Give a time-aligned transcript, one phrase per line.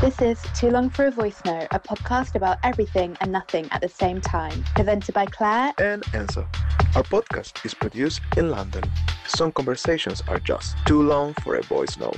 [0.00, 3.80] This is Too Long for a Voice Note, a podcast about everything and nothing at
[3.80, 4.62] the same time.
[4.76, 6.46] Presented by Claire and Enzo.
[6.94, 8.84] Our podcast is produced in London.
[9.26, 12.16] Some conversations are just too long for a voice note.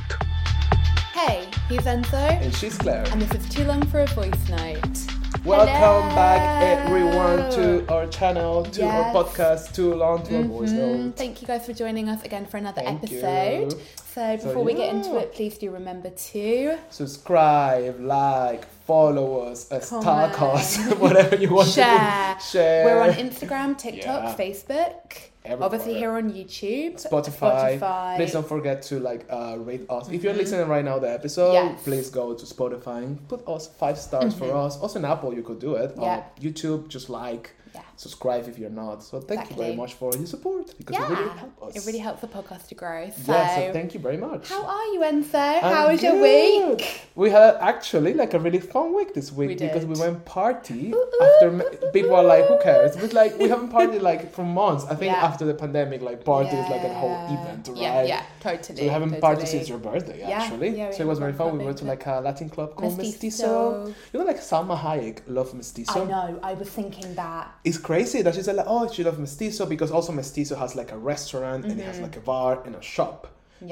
[1.15, 2.43] Hey, he's Enzo.
[2.43, 3.07] And she's Claire.
[3.13, 5.20] And this is Too Long for a Voice Note.
[5.45, 6.15] Welcome Hello.
[6.15, 8.93] back, everyone, to our channel, to Yes.
[9.15, 10.77] our podcast, Too Long to a Voice Mhm.
[11.07, 11.17] Note.
[11.17, 13.73] Thank you guys for joining us again for another Thank episode.
[13.73, 13.79] you.
[13.97, 15.21] So So, before we get into yeah.
[15.21, 20.99] it, please do remember to Subscribe, like, follow us, uh, Comment.
[21.05, 22.35] whatever you want share.
[22.35, 22.45] to do.
[22.53, 22.85] Share.
[22.87, 24.35] We're on Instagram, TikTok, Yeah.
[24.45, 25.01] Facebook.
[25.45, 25.65] Everywhere.
[25.67, 27.79] Obviously here on YouTube, Spotify.
[27.79, 28.17] Spotify.
[28.17, 30.11] Please don't forget to like uh, rate us.
[30.11, 31.83] If you're listening right now the episode, Yes.
[31.83, 34.77] please go to Spotify and put us five stars for us.
[34.79, 35.95] Also in Apple you could do it.
[35.97, 36.03] Yeah.
[36.17, 37.45] Uh, YouTube, just like,
[37.75, 37.83] Yeah.
[38.01, 39.03] Subscribe if you're not.
[39.03, 41.77] So thank you very much for your support because yeah, it really helps us.
[41.77, 43.11] it really helps the podcast to grow.
[43.11, 44.49] So, Yeah, so thank you very much.
[44.49, 45.35] how are you, Enzo?
[45.63, 46.83] I'm How was your week?
[47.15, 50.93] We had actually like a really fun week this week We because we went party
[50.95, 52.97] Ooh, after ooh, ma- ooh, people are like, who cares?
[52.97, 54.85] But like we haven't partied like for months.
[54.87, 55.29] I think Yeah.
[55.29, 57.77] after the pandemic, like party is like a whole event, right?
[57.77, 58.79] Yeah, yeah, totally.
[58.79, 59.45] So we haven't totally.
[59.45, 60.71] partied since your birthday actually.
[60.71, 61.59] yeah, we so it was very fun.
[61.59, 63.47] We went to like a Latin club called Mestizo.
[63.85, 63.95] Mestizo.
[64.13, 65.99] You know, like Salma Hayek love Mestizo.
[66.01, 66.41] I know.
[66.43, 67.45] I was thinking that.
[67.65, 70.93] It's crazy that she said like, oh, she loves Mestizo because also Mestizo has like
[70.93, 72.03] a restaurant and it has Mhm.
[72.03, 73.27] like a bar and a shop.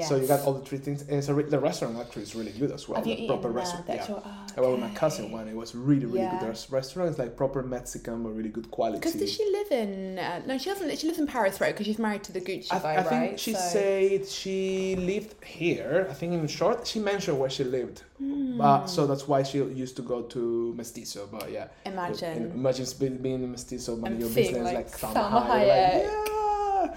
[0.07, 2.35] So you got all the three things, and it's a re- the restaurant actually is
[2.35, 2.97] really good as well.
[2.97, 3.51] Have the proper there?
[3.51, 3.85] restaurant.
[3.87, 4.07] Yeah.
[4.07, 5.47] your- oh, I went with my cousin one.
[5.47, 6.31] It was really, really Yeah.
[6.39, 6.41] good.
[6.47, 7.09] There's restaurant.
[7.09, 8.99] It's like proper Mexican, but really good quality.
[8.99, 10.19] Because does she live in?
[10.19, 10.97] Uh, no, she doesn't.
[10.99, 11.73] She lives in Paris, right?
[11.73, 13.39] Because she's married to the Gucci I, guy, I think right?
[13.39, 16.07] she So- said she lived here.
[16.09, 18.03] I think in short, she mentioned where she lived.
[18.19, 18.59] Hmm.
[18.61, 21.27] Uh, so that's why she used to go to Mestizo.
[21.31, 22.51] But yeah, Imagine.
[22.51, 25.49] imagine being, in Mestizo, minding your business, like, like, Salma Salma Hayek.
[25.49, 26.05] Hayek.
[26.05, 26.48] Like, yeah.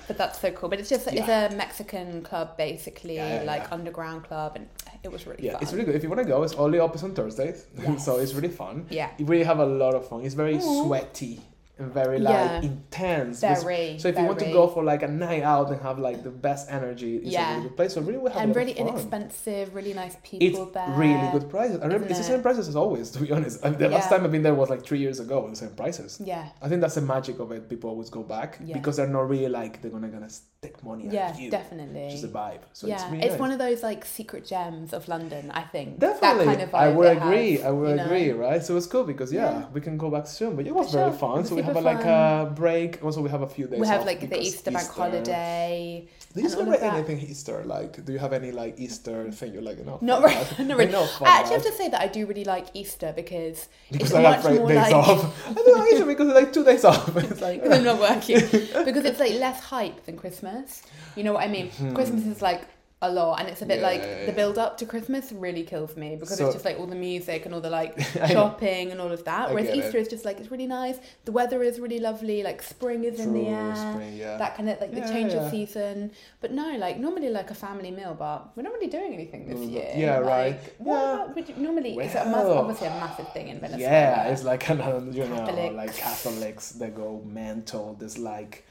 [0.08, 0.69] But that's so cool.
[0.69, 3.75] But it's just it's a Mexican club, basically, Yeah, yeah, like yeah.
[3.77, 4.66] underground club, and
[5.05, 5.62] it was really Yeah, fun.
[5.62, 5.94] it's really good.
[5.94, 8.05] If you want to go, it's only open on Thursdays, Yes.
[8.05, 8.86] so it's really fun.
[8.91, 9.11] Yeah.
[9.19, 10.24] we have a lot of fun.
[10.24, 10.84] It's very Aw.
[10.84, 11.41] sweaty
[11.83, 12.62] and very like Yeah.
[12.70, 13.41] intense.
[13.41, 13.98] Very.
[13.98, 16.30] So if you want to go for like a night out and have like the
[16.30, 17.51] best energy, it's a Yeah.
[17.51, 17.92] really good place.
[17.95, 20.89] So really we have and really inexpensive, really nice It's people there.
[20.96, 21.79] really good prices.
[21.80, 23.11] I remember it's the same prices as always.
[23.12, 25.18] To be honest, I mean, the last time I've been there was like three years
[25.20, 25.48] ago.
[25.48, 26.20] The same prices.
[26.24, 26.46] Yeah.
[26.62, 27.68] I think that's the magic of it.
[27.68, 28.74] People always go back Yeah.
[28.78, 30.28] because they're not really like they're gonna gonna
[30.62, 32.01] take money Yeah, definitely.
[32.02, 32.61] It's just a vibe.
[32.73, 33.40] So yeah, it's it's, nice.
[33.40, 35.51] one of those like secret gems of London.
[35.51, 37.52] I think Definitely, that kind of I would agree.
[37.57, 38.05] has, I would you know?
[38.05, 38.62] agree, right?
[38.62, 39.64] So it's cool because yeah, Yeah.
[39.74, 40.55] we can go back soon.
[40.57, 41.45] But it was very fun.
[41.45, 43.05] So we have super a, like a uh, break.
[43.05, 43.80] Also, we have a few days.
[43.80, 46.08] We have like the because Easter bank holiday.
[46.34, 47.62] Do you and all of celebrate anything Easter?
[47.64, 49.52] Like, do you have any like Easter thing?
[49.52, 50.66] You're like, no, Not really.
[50.66, 50.92] Not really.
[50.92, 51.64] No, I actually that.
[51.64, 54.56] have to say that I do really like Easter because, because it's I much have
[54.56, 55.48] more days like off.
[55.48, 57.16] I don't like Easter because it's like two days off.
[57.33, 60.83] It's like because I'm not working because it's like less hype than Christmas.
[61.16, 61.70] You know what I mean?
[61.70, 61.94] Hmm.
[61.94, 62.62] Christmas is like
[63.02, 63.80] a lot, and it's a bit.
[63.80, 66.64] Yeah, like yeah, the build up to Christmas really kills me because So- it's just
[66.64, 69.51] like all the music and all the like shopping and all of that.
[69.51, 69.77] I Whereas.
[69.77, 70.98] Easter is just like it's really nice.
[71.24, 72.42] The weather is really lovely.
[72.42, 73.74] Like spring is in the air.
[73.77, 74.36] spring, yeah.
[74.39, 76.13] That kind of like the change of season.
[76.40, 79.58] But no, like normally like a family meal, but we're not really doing anything this
[79.58, 79.92] no, year.
[79.96, 80.61] yeah, Like, right.
[80.79, 81.14] What Yeah.
[81.14, 83.92] about, would you, normally it's a mass, obviously a massive thing in Venezuela.
[83.92, 85.74] Yeah, it's like you know, Catholics.
[85.74, 87.96] like Catholics that go mental.
[87.98, 88.64] There's like,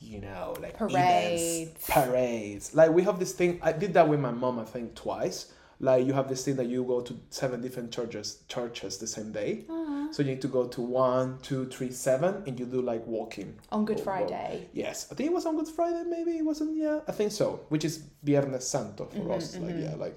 [0.00, 1.42] you know, like Parades.
[1.42, 2.74] events, parades.
[2.74, 3.58] Like we have this thing.
[3.62, 4.58] I did that with my mom.
[4.58, 5.52] I think twice.
[5.80, 9.30] Like you have this thing that you go to seven different churches, churches the same
[9.30, 9.64] day.
[9.70, 10.08] Ah.
[10.10, 13.54] So you need to go to one, two, three, seven, and you do like walking.
[13.70, 14.04] on Good Go- go.
[14.04, 14.68] Friday.
[14.72, 16.02] Yes, I think it was on Good Friday.
[16.08, 16.76] Maybe it wasn't.
[16.76, 17.60] Yeah, I think so.
[17.68, 19.56] Which is Viernes Santo for Mhm, us.
[19.56, 19.82] Like mhm.
[19.84, 20.16] yeah, like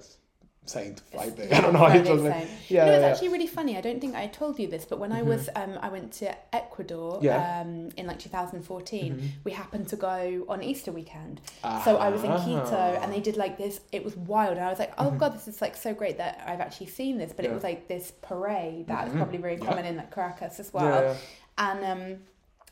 [0.64, 1.48] Saint It's- Friday.
[1.50, 1.80] yeah, I don't know.
[2.14, 2.50] Was like, Saint.
[2.68, 3.76] yeah, know, it's yeah, actually really funny.
[3.76, 6.32] I don't think I told you this, but when I was, um, I went to
[6.54, 7.60] Ecuador Yeah.
[7.62, 9.14] um, in like 2014.
[9.14, 9.28] Mhm.
[9.44, 11.40] We happened to go on Easter weekend,
[11.84, 13.02] so I was in Quito, Ah.
[13.02, 13.80] and they did like this.
[13.90, 16.42] It was wild, and I was like, "Oh god, this is like so great that
[16.46, 17.54] I've actually seen this." But it Mm-hmm.
[17.56, 19.16] Was like this parade that's Mhm.
[19.16, 21.16] probably very common in like Caracas as well,
[21.58, 22.18] and um.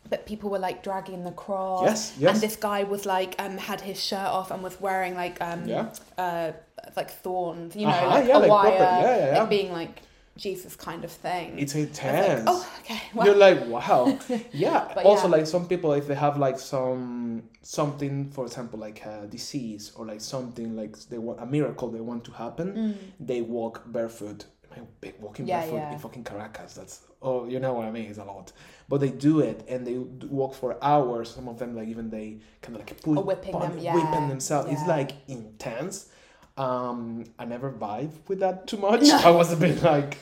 [0.09, 2.35] But people were like dragging the cross, Yes, yes.
[2.35, 5.67] and this guy was like um had his shirt off and was wearing like um
[5.69, 5.89] Yeah.
[6.19, 6.53] uh
[6.97, 9.39] like thorns, you know, Uh-huh, like yeah, a like wire, yeah, yeah, yeah.
[9.41, 10.03] like being like
[10.37, 11.59] Jesus kind of thing.
[11.59, 12.47] It's intense.
[12.47, 13.01] like, oh, okay.
[13.15, 14.19] Well, You're like, wow.
[14.53, 14.91] Yeah.
[15.05, 15.37] Also, yeah.
[15.37, 20.07] like some people, if they have like some something, for example, like a disease or
[20.07, 22.95] like something like they want a miracle they want to happen, Mm.
[23.21, 24.47] they walk barefoot.
[24.71, 25.93] Man, big walking Yeah, barefoot yeah.
[25.93, 26.75] in fucking Caracas.
[26.75, 28.09] That's oh, you know what I mean.
[28.09, 28.53] It's a lot,
[28.89, 29.97] but they do it and they
[30.29, 31.31] walk for hours.
[31.31, 34.29] Some of them like even they kind of like pull, Or whipping them, yeah, whipping
[34.29, 34.71] themselves.
[34.71, 36.09] It's like intense.
[36.57, 39.09] Um, I never vibe with that too much.
[39.11, 40.19] I was a bit like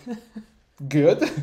[0.88, 1.22] good.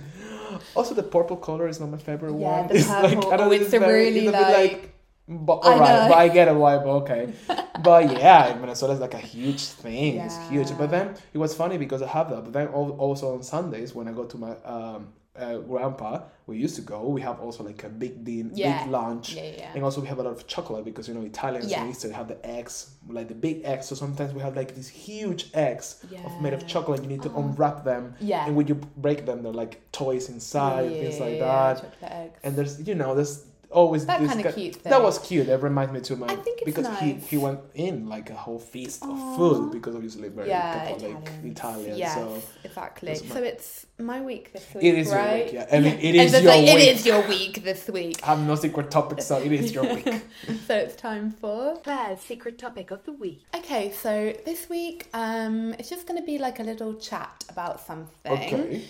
[0.73, 2.67] Also, the purple color is not my favorite Yeah, one.
[2.69, 3.09] the it's purple.
[3.09, 4.94] like I don't Oh, know, it's really, bit like-
[5.27, 6.07] But I alright, know.
[6.09, 7.33] but I get it why, but okay.
[7.83, 10.17] but yeah, is like a huge thing.
[10.17, 10.77] It's huge.
[10.77, 12.43] But then it was funny because I have that.
[12.43, 16.75] But then also on Sundays when I go to my um, uh, grandpa, we used
[16.75, 17.07] to go.
[17.09, 18.83] We have also like a big din, Yeah.
[18.83, 19.71] big lunch, Yeah, yeah.
[19.73, 21.81] and also we have a lot of chocolate because you know Italians Yeah.
[21.81, 23.87] and Easter have the eggs, like the big eggs.
[23.87, 27.01] So sometimes we have like these huge eggs of made of chocolate.
[27.01, 27.39] You need to Oh.
[27.41, 28.45] unwrap them, Yeah.
[28.45, 32.35] and when you break them, they're like toys inside, Yeah, things like yeah, that.
[32.43, 35.47] And there's you know there's always That this kinda guy- cute That was cute.
[35.47, 36.15] That reminds me too.
[36.15, 37.27] my I think it's because he nice.
[37.27, 41.45] he went in like a whole feast of food because obviously very yeah, Catholic Italians.
[41.57, 41.97] Italian.
[41.97, 43.07] Yes, So exactly.
[43.13, 44.83] that's my- So it's my week this week.
[44.83, 45.37] it is right?
[45.37, 45.67] your week, yeah.
[45.71, 46.75] I mean it And your like, week.
[46.75, 48.19] It is your week this week.
[48.23, 50.07] I have no secret topic, so it is your week.
[50.67, 53.41] So it's time for Claire's secret topic of the week.
[53.55, 57.79] Okay, so this week um, it's just going to be like a little chat about
[57.79, 58.31] something.
[58.31, 58.83] Okay.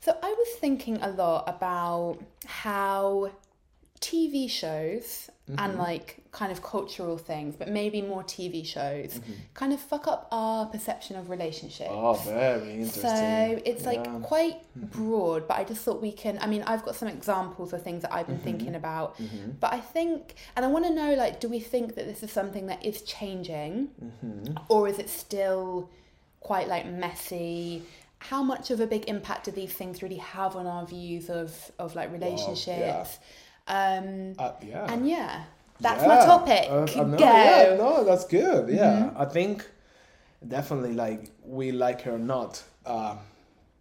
[0.00, 3.30] So I was thinking a lot about how
[4.00, 5.78] TV shows and Mm-hmm.
[5.80, 9.32] like kind of cultural things, but maybe more TV shows, Mm-hmm.
[9.54, 11.90] kind of fuck up our perception of relationships.
[11.92, 13.02] Oh, very interesting.
[13.02, 14.20] So it's like Yeah.
[14.22, 16.38] quite broad, but I just thought we can.
[16.40, 18.44] I mean, I've got some examples of things that I've been Mm-hmm.
[18.44, 19.16] thinking about,
[19.58, 22.30] but I think, and I want to know, like, do we think that this is
[22.30, 24.54] something that is changing, Mm-hmm.
[24.68, 25.90] or is it still
[26.38, 27.82] quite like messy?
[28.20, 31.72] How much of a big impact do these things really have on our views of
[31.80, 33.18] of like relationships?
[33.70, 34.92] Um, Uh, yeah.
[34.92, 35.44] and yeah,
[35.80, 36.66] that's my topic.
[36.68, 37.24] Uh, uh, no, Go.
[37.24, 38.68] yeah, no, that's good.
[38.68, 39.22] Yeah, Mm-hmm.
[39.22, 39.56] I think
[40.46, 43.18] definitely like we like her or not, um,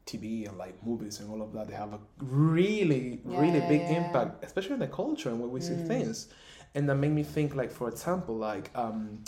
[0.05, 3.81] TV and like movies and all of that, they have a really, Yeah, really big
[3.89, 3.97] yeah.
[3.97, 5.87] impact, especially in the culture and where we see Mm.
[5.87, 6.27] things.
[6.75, 9.23] And that made me think, like for example, like um,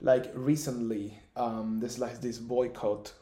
[0.00, 3.12] like recently, um, there's like this boycott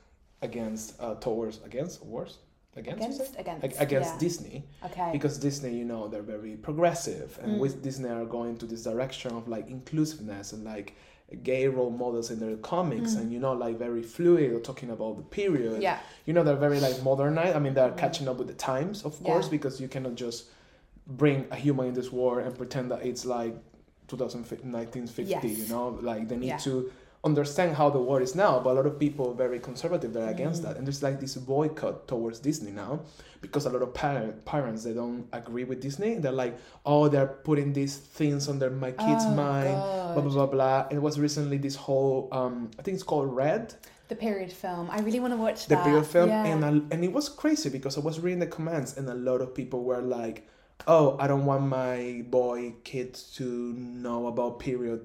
[0.43, 2.39] against uh, towards against wars
[2.77, 3.03] against?
[3.21, 4.19] Against, against, Ag- against yeah.
[4.19, 5.11] Disney Okay.
[5.13, 7.59] because Disney, you know, they're very progressive, and Mm.
[7.59, 10.95] with Disney are going to this direction of like inclusiveness and like
[11.43, 13.19] gay role models in their comics, Mm.
[13.21, 15.83] and you know, like very fluid, talking about the period.
[15.83, 15.99] yeah.
[16.27, 17.55] You know, they're very like modernized.
[17.57, 17.97] I mean, they're Mm.
[17.99, 19.27] catching up with the times, of Yeah.
[19.29, 20.47] course, because you cannot just
[21.07, 23.55] bring a human in this war and pretend that it's like
[24.09, 25.49] 2050, 1950.
[25.49, 25.59] Yes.
[25.59, 26.57] You know, like they need Yeah.
[26.59, 26.91] to
[27.23, 30.63] understand how the world is now but a lot of people very conservative they're against
[30.63, 30.65] Mm.
[30.67, 33.01] that and there's like this boycott towards disney now
[33.43, 36.57] because a lot of parent, parents they don't agree with disney they're like
[36.87, 39.77] oh they're putting these things under my kids Oh, mind
[40.15, 43.29] blah blah blah blah and it was recently this whole um i think it's called
[43.35, 43.75] red
[44.09, 44.85] The period film.
[44.91, 45.85] I really want to watch the that.
[45.85, 46.51] period film Yeah.
[46.51, 49.41] and I, and it was crazy because I was reading the comments and a lot
[49.45, 50.37] of people were like
[50.95, 53.45] oh I don't want my boy kids to
[54.05, 55.03] know about period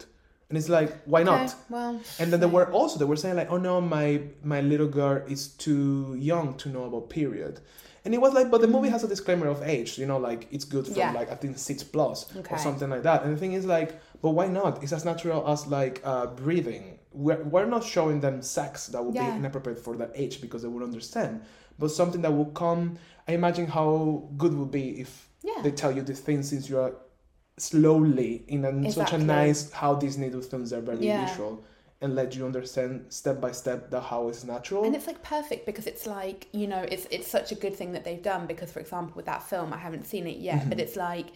[0.49, 1.99] and it's like why Okay, not Well.
[2.19, 5.23] and then they were also they were saying like oh no my my little girl
[5.27, 7.59] is too young to know about period
[8.03, 10.47] and it was like but the movie has a disclaimer of age you know like
[10.51, 11.11] it's good for Yeah.
[11.11, 12.53] like i think six plus Okay.
[12.55, 15.47] or something like that and the thing is like but why not it's as natural
[15.47, 19.31] as like uh, breathing we're, we're not showing them sex that would Yeah.
[19.31, 21.41] be inappropriate for that age because they would understand
[21.79, 22.97] but something that will come
[23.27, 25.61] i imagine how good would be if Yeah.
[25.63, 26.93] they tell you these things since you're
[27.57, 31.25] slowly in a, such a nice how these do films are very Yeah.
[31.25, 31.63] visual
[32.01, 34.83] and let you understand step by step the how it's natural.
[34.83, 37.93] And it's like perfect because it's like you know it's it's such a good thing
[37.93, 40.69] that they've done because for example with that film I haven't seen it yet Mm-hmm.
[40.69, 41.27] but it's like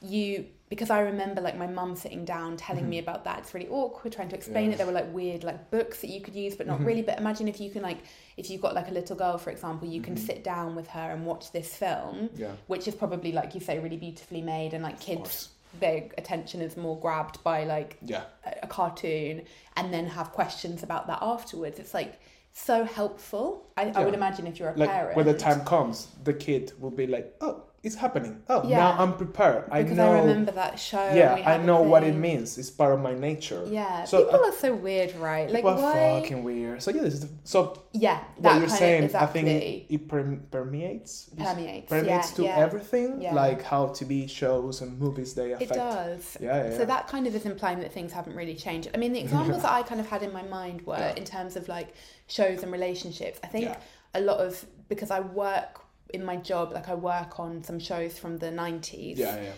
[0.00, 2.90] you because I remember like my mum sitting down telling Mm-hmm.
[2.90, 5.70] me about that it's really awkward trying to explain it there were like weird like
[5.72, 6.86] books that you could use but not Mm-hmm.
[6.86, 7.98] really but imagine if you can like
[8.36, 10.26] if you've got like a little girl for example you can Mhm.
[10.30, 13.80] sit down with her and watch this film yeah, which is probably like you say
[13.80, 15.48] really beautifully made and like kids.
[15.80, 19.42] Their attention is more grabbed by like Yeah, a- a cartoon
[19.76, 21.78] and then have questions about that afterwards.
[21.78, 22.20] It's like
[22.52, 23.63] so helpful.
[23.76, 25.16] I, I would imagine if you're a like parent.
[25.16, 28.40] when the time comes, the kid will be like, "Oh, it's happening.
[28.48, 28.78] Oh, Yeah.
[28.78, 29.64] now I'm prepared.
[29.70, 30.12] I because know.
[30.12, 30.98] I remember that show.
[31.00, 32.20] and yeah, I had know what it thing.
[32.20, 32.56] means.
[32.56, 33.62] It's part of my nature.
[33.68, 35.46] Yeah, So, people uh, are so weird, right?
[35.50, 36.20] Like People are why?
[36.22, 36.82] fucking weird.
[36.82, 38.98] So yeah, this is the, so Yeah, what you're kind saying.
[39.00, 41.28] of exactly I think it perm- permeates.
[41.36, 41.88] permeates.
[41.90, 42.56] permeates yeah, to yeah.
[42.56, 43.34] everything, Yeah.
[43.34, 45.72] like how TV shows and movies they affect.
[45.72, 46.38] It does.
[46.40, 46.76] Yeah, yeah.
[46.78, 48.88] So that kind of is implying that things haven't really changed.
[48.94, 51.16] I mean, the examples that I kind of had in my mind were Yeah.
[51.16, 51.92] in terms of like
[52.28, 53.38] shows and relationships.
[53.44, 53.76] I think Yeah.
[54.14, 55.80] a lot of because I work
[56.12, 59.18] in my job, like I work on some shows from the nineties.
[59.18, 59.52] yeah, yeah.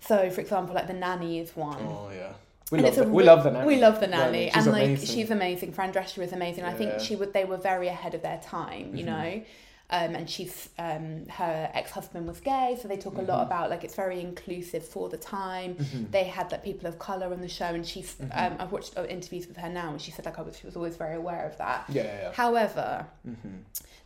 [0.00, 1.78] So, for example, like the nanny is one.
[1.80, 2.32] Oh yeah.
[2.70, 3.66] We And love the, we re- love the nanny.
[3.66, 5.08] We love the Yeah, nanny, she's and like amazing.
[5.16, 5.72] she's amazing.
[5.72, 6.64] Fran Drescher is amazing.
[6.64, 7.32] I think she would.
[7.32, 9.06] They were very ahead of their time, you Mhm.
[9.06, 9.42] know.
[9.90, 13.46] Um, and she's um, her ex husband was gay, so they talk a lot Mhm.
[13.46, 15.76] about like it's very inclusive for the time.
[15.76, 16.10] Mhm.
[16.10, 18.16] They had like people of color on the show, and she's.
[18.16, 18.30] Mhm.
[18.52, 20.66] Um, I've watched uh, interviews with her now, and she said like I was, she
[20.66, 21.84] was always very aware of that.
[21.88, 22.32] Yeah, yeah.
[22.32, 23.32] However, yeah.
[23.34, 23.56] hmm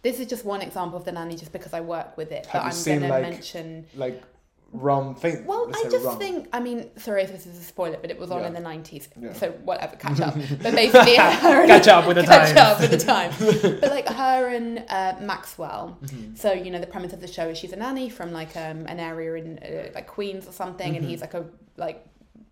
[0.03, 2.47] this is just one example of the nanny, just because I work with it.
[2.47, 3.87] Have but I'm gonna like- mention.
[3.97, 4.23] Like
[4.73, 5.45] wrong thing.
[5.47, 6.19] Well, I just wrong.
[6.19, 8.47] think, I mean, sorry if this is a spoiler, but it was on Yeah.
[8.49, 9.09] in the 90s.
[9.21, 9.33] Yeah.
[9.35, 10.35] So, whatever, catch up.
[10.63, 12.59] but basically, her and, Catch up with the catch times.
[12.59, 13.33] up with the time.
[13.81, 15.99] but like her and uh, Maxwell.
[16.03, 16.35] Mm-hmm.
[16.35, 18.87] So, you know, the premise of the show is she's a nanny from like um,
[18.87, 21.45] an area in uh, like Queens or something, and he's like a
[21.77, 22.05] like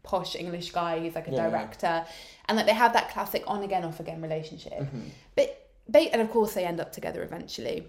[0.02, 0.98] posh English guy.
[1.00, 1.36] He's like a Mm-hmm.
[1.38, 2.04] Yeah, director.
[2.48, 4.72] And like they have that classic on again, off again relationship.
[4.72, 5.00] Mm-hmm.
[5.36, 7.86] But, they, and of course, they end up together eventually.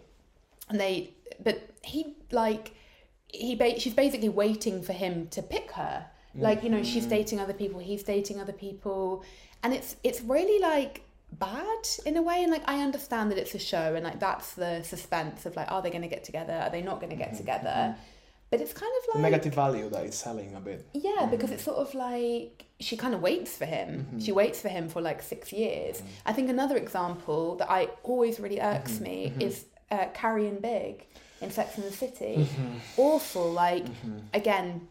[0.70, 2.74] And they, but he like,
[3.34, 6.06] he ba- she's basically waiting for him to pick her.
[6.34, 7.10] Like you know, she's mm-hmm.
[7.10, 9.24] dating other people, he's dating other people,
[9.64, 12.44] and it's it's really like bad in a way.
[12.44, 15.70] And like I understand that it's a show, and like that's the suspense of like,
[15.72, 16.54] are they going to get together?
[16.54, 17.38] Are they not going to get mm-hmm.
[17.38, 17.70] together?
[17.70, 18.02] Mm-hmm.
[18.50, 20.86] But it's kind of The like negative value that is selling a bit.
[20.94, 24.20] yeah, because it's sort of like she kind of waits for him.
[24.20, 26.02] She waits for him for like six years.
[26.26, 31.08] I think another example that I always really irks me is uh, Carrie and Big
[31.42, 32.36] in Sex and the City.
[32.40, 32.78] Mm-hmm.
[32.98, 34.18] Awful, like mm-hmm.
[34.34, 34.88] again,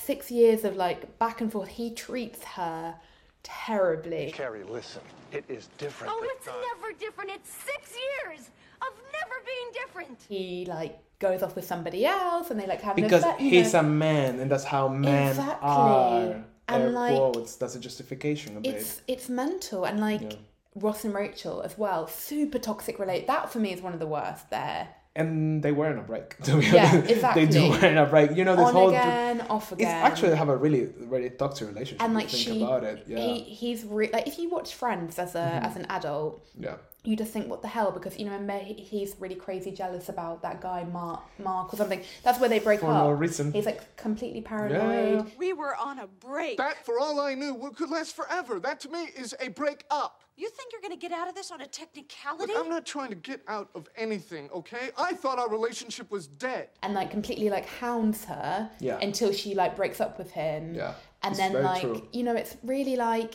[0.00, 1.68] six years of like back and forth.
[1.68, 2.94] He treats her
[3.42, 4.32] terribly.
[4.34, 5.02] Carrie, listen.
[5.30, 6.12] It is different.
[6.14, 6.56] Oh, it's God.
[6.74, 7.30] never different.
[7.30, 8.50] It's six years
[8.82, 10.18] of never being different.
[10.28, 13.50] He like goes off with somebody else, and they like have Because an affair, you
[13.50, 13.80] he's know.
[13.80, 15.68] a man, and that's how men Exactly.
[15.68, 16.44] are.
[16.68, 17.56] And, Air like, quotes.
[17.56, 18.74] That's a justification a bit.
[18.74, 20.36] it's it's mental and like Yeah.
[20.74, 23.26] Ross and Rachel as well, super toxic relate.
[23.26, 24.88] That for me is one of the worst there.
[25.14, 26.36] And they were on a break.
[26.44, 27.10] To be Yeah, honest.
[27.10, 27.44] exactly.
[27.44, 28.36] they do were on a break.
[28.36, 28.88] You know this On whole.
[28.90, 30.04] again, off It's again.
[30.04, 32.02] actually have a really, really toxic relationship.
[32.02, 33.04] and like think she, about it.
[33.06, 33.34] Yeah, Mm-hmm.
[33.34, 36.76] he, he's re- like if you watch Friends as a as an adult, yeah.
[37.04, 40.40] You just think what the hell because you know remember he's really crazy jealous about
[40.42, 42.00] that guy Mark Mark or something.
[42.22, 43.04] That's where they break For up.
[43.04, 43.52] no reason.
[43.52, 44.48] He's like completely Yeah.
[44.48, 45.32] paranoid.
[45.36, 46.58] We were on a break.
[46.58, 48.60] That, for all I knew, could last forever.
[48.60, 50.20] That to me is a break up.
[50.36, 52.52] You think you're gonna get out of this on a Look, technicality?
[52.56, 54.90] I'm not trying to get out of anything, okay?
[54.96, 56.68] I thought our relationship was dead.
[56.84, 58.98] and like completely like hounds her Yeah.
[59.02, 60.74] until she like breaks up with him.
[60.74, 60.94] Yeah,
[61.24, 62.08] And it's then very like true.
[62.12, 63.34] you know it's really like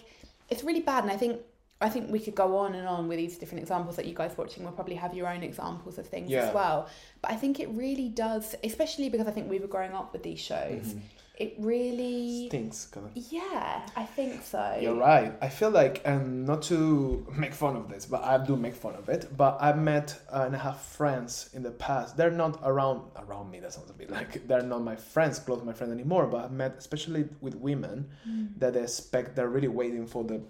[0.50, 1.42] it's really bad and I think
[1.80, 4.36] I think we could go on and on with these different examples that you guys
[4.36, 6.48] watching will probably have your own examples of things Yeah.
[6.48, 6.90] as well.
[7.22, 10.24] But I think it really does especially because I think we were growing up with
[10.24, 10.88] these shows.
[10.88, 11.00] Mm-hmm.
[11.40, 12.86] It really Stinks.
[12.88, 13.12] Kind of.
[13.32, 14.80] Yeah, I think so.
[14.82, 15.34] You're right.
[15.40, 18.96] I feel like, and not to make fun of this, but I do make fun
[18.96, 19.38] of it.
[19.38, 22.18] But I met uh, and I have friends in the past.
[22.18, 23.60] They're not around around me.
[23.60, 26.26] That sounds a bit like they're not my friends, close my friends anymore.
[26.26, 28.58] But I've met, especially with women, Mm.
[28.58, 30.42] that they expect they're really waiting for the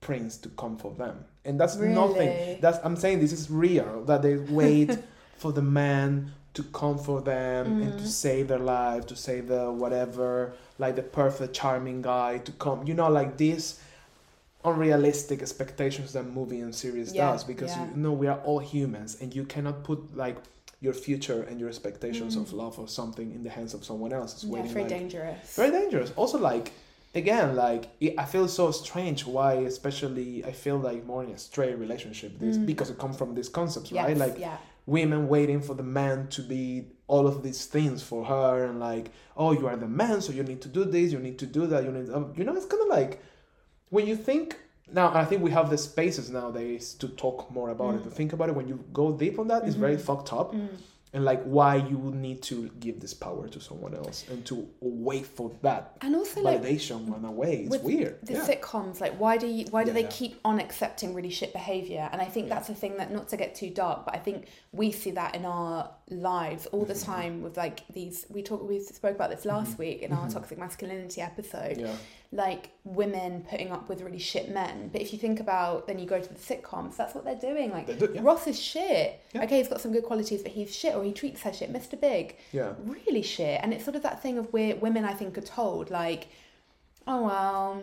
[0.00, 1.94] prince to come for them, and that's Really?
[1.94, 2.60] nothing.
[2.60, 4.04] That's I'm saying this is real.
[4.04, 4.98] That they wait
[5.36, 7.98] for the man to come for them and Mm.
[7.98, 12.86] to save their life, to save the whatever, like the perfect, charming guy to come.
[12.86, 13.80] You know, like this
[14.64, 17.88] unrealistic expectations that movie and series Yeah, does because yeah.
[17.90, 20.36] you know we are all humans and you cannot put like
[20.80, 24.34] your future and your expectations of love or something in the hands of someone else.
[24.34, 24.48] It's Mm.
[24.48, 25.56] yeah, waiting very like, dangerous.
[25.56, 26.12] very dangerous.
[26.16, 26.72] Also, like
[27.16, 29.26] again, like it, I feel so strange.
[29.26, 32.38] Why, especially, I feel like more in a straight relationship.
[32.38, 34.16] This because it comes from these concepts, right?
[34.16, 34.20] Mm.
[34.26, 34.56] Like yeah.
[34.86, 36.64] women waiting for the man to be
[37.08, 39.06] all of these things for her, and like,
[39.36, 41.66] oh, you are the man, so you need to do this, you need to do
[41.68, 43.12] that, you need, um, you know, it's kind of like
[43.90, 44.46] when you think.
[44.92, 47.96] Now, I think we have the spaces nowadays to talk more about Mm.
[47.98, 48.54] it, to think about it.
[48.54, 49.80] When you go deep on that, it's Mm-hmm.
[49.80, 50.54] very fucked up
[51.16, 54.68] and like why you would need to give this power to someone else and to
[54.80, 57.66] wait for that And also like validation run away.
[57.70, 58.18] It's weird.
[58.22, 58.46] The yeah.
[58.46, 60.08] sitcoms, like why do you why do Yeah, they yeah.
[60.20, 62.06] keep on accepting really shit behavior?
[62.12, 64.48] And I think that's a thing that not to get too dark, but I think
[64.72, 67.12] we see that in our lives all the Mm-hmm.
[67.12, 68.26] time with like these.
[68.28, 71.78] We talked we spoke about this last week in our toxic masculinity episode.
[72.32, 74.88] Like women putting up with really shit men.
[74.92, 77.70] But if you think about then you go to the sitcoms, that's what they're doing.
[77.70, 78.20] Like They do, yeah.
[78.22, 79.20] Ross is shit.
[79.32, 79.44] Yeah.
[79.44, 81.72] Okay, he's got some good qualities, but he's shit or he treats her shit.
[81.72, 81.98] Mr.
[82.00, 82.72] Big Yeah.
[82.84, 83.60] really shit.
[83.62, 86.26] And it's sort of that thing of where women, I think, are told, like,
[87.06, 87.82] oh, well,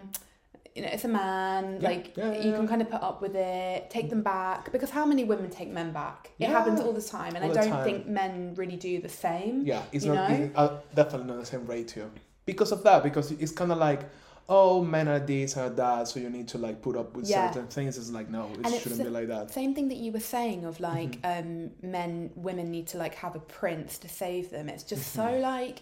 [0.76, 3.22] you know, it's a man, Yeah, like, yeah, yeah, you can kind of put up
[3.22, 4.72] with it, take them back.
[4.72, 6.32] Because how many women take men back?
[6.40, 7.36] It happens all the time.
[7.36, 7.84] And All I don't time.
[7.86, 9.62] think men really do the same.
[9.66, 10.36] Yeah, it's you not know?
[10.36, 12.10] it's, uh, definitely not the same ratio
[12.46, 13.04] because of that.
[13.04, 14.02] Because it's kind of like,
[14.50, 17.50] oh, men are this or that, so you need to like put up with Yeah.
[17.52, 17.98] certain things.
[17.98, 19.52] It's like no, it And shouldn't the be like that.
[19.52, 21.48] Same thing that you were saying of like Mm-hmm.
[21.48, 24.70] um, men, women need to like have a prince to save them.
[24.70, 25.34] It's just Mm-hmm.
[25.36, 25.80] so like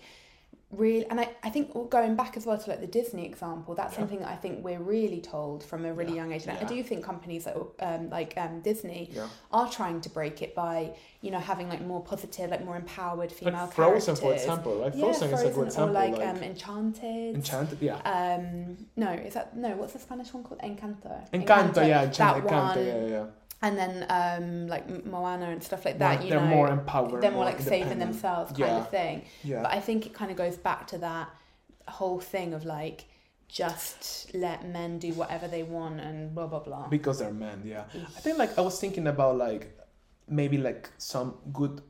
[0.72, 1.06] real.
[1.10, 4.20] And I, I think going back as well to like the Disney example, that's something
[4.20, 6.46] that I think we're really told from a really Yeah, young age.
[6.48, 9.28] And I do think companies that um, like um, Disney Yeah.
[9.52, 13.32] are trying to break it by you know having like more positive, like more empowered
[13.32, 14.96] female Like Frozen, for example, right?
[14.96, 15.94] Yeah, Frozen, is a good example.
[15.94, 17.36] like, like um, Enchanted.
[17.36, 17.98] Enchanted, yeah.
[18.06, 19.70] um, no, is that no?
[19.76, 20.62] What's the Spanish one called?
[20.62, 21.30] Encanto.
[21.32, 22.54] Encanto, yeah, that Enchant- one.
[22.54, 23.26] Encanto, yeah, yeah.
[23.62, 26.16] And then um, like Moana and stuff like that.
[26.20, 28.78] More- you they're know, more empowered, They're more, more like saving themselves, kind Yeah.
[28.80, 29.26] of thing.
[29.44, 29.62] Yeah.
[29.64, 31.30] But I think it kind of goes back to that
[31.88, 33.06] whole thing of like
[33.48, 36.88] just let men do whatever they want and blah blah blah.
[36.88, 37.84] because they're men yeah
[38.16, 39.78] i think like i was thinking about like
[40.30, 41.82] maybe like some good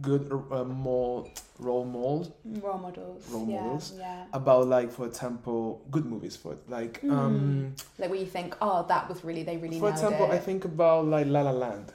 [0.00, 1.26] good uh, more
[1.58, 3.28] role models Role models.
[3.30, 3.92] Role yeah, models.
[3.98, 4.24] Yeah.
[4.32, 9.08] about like for example good movies for like um Like where you think, oh, that
[9.08, 10.32] was really they really for example it.
[10.32, 11.92] i think about like la la land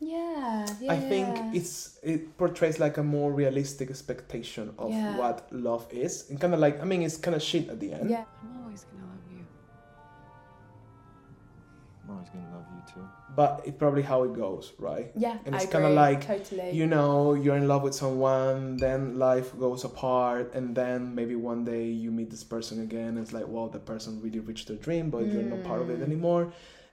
[0.00, 0.66] Yeah.
[0.80, 0.92] Yeah.
[0.94, 6.40] i think it's it portrays like a more realistic expectation of what love is and
[6.40, 8.24] kind of like i mean it's kind of shit at the end Yeah.
[12.34, 13.04] I'm gonna love you too.
[13.34, 15.36] but it's probably how it goes right Yeah.
[15.44, 16.70] and it's kinda like, totally.
[16.80, 21.64] you know you're in love with someone then life goes apart and then maybe one
[21.64, 24.76] day you meet this person again and it's like well the person really reached their
[24.86, 26.08] dream but you're not part of it Mm.
[26.10, 26.42] anymore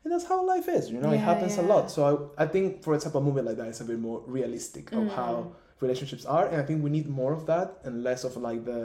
[0.04, 2.00] and that's how life is you know it Yeah, happens a lot so
[2.38, 5.04] I, I think for example a movie like that is a bit more realistic of
[5.04, 5.10] Mm.
[5.20, 5.34] how
[5.82, 8.82] relationships are and i think we need more of that and less of like the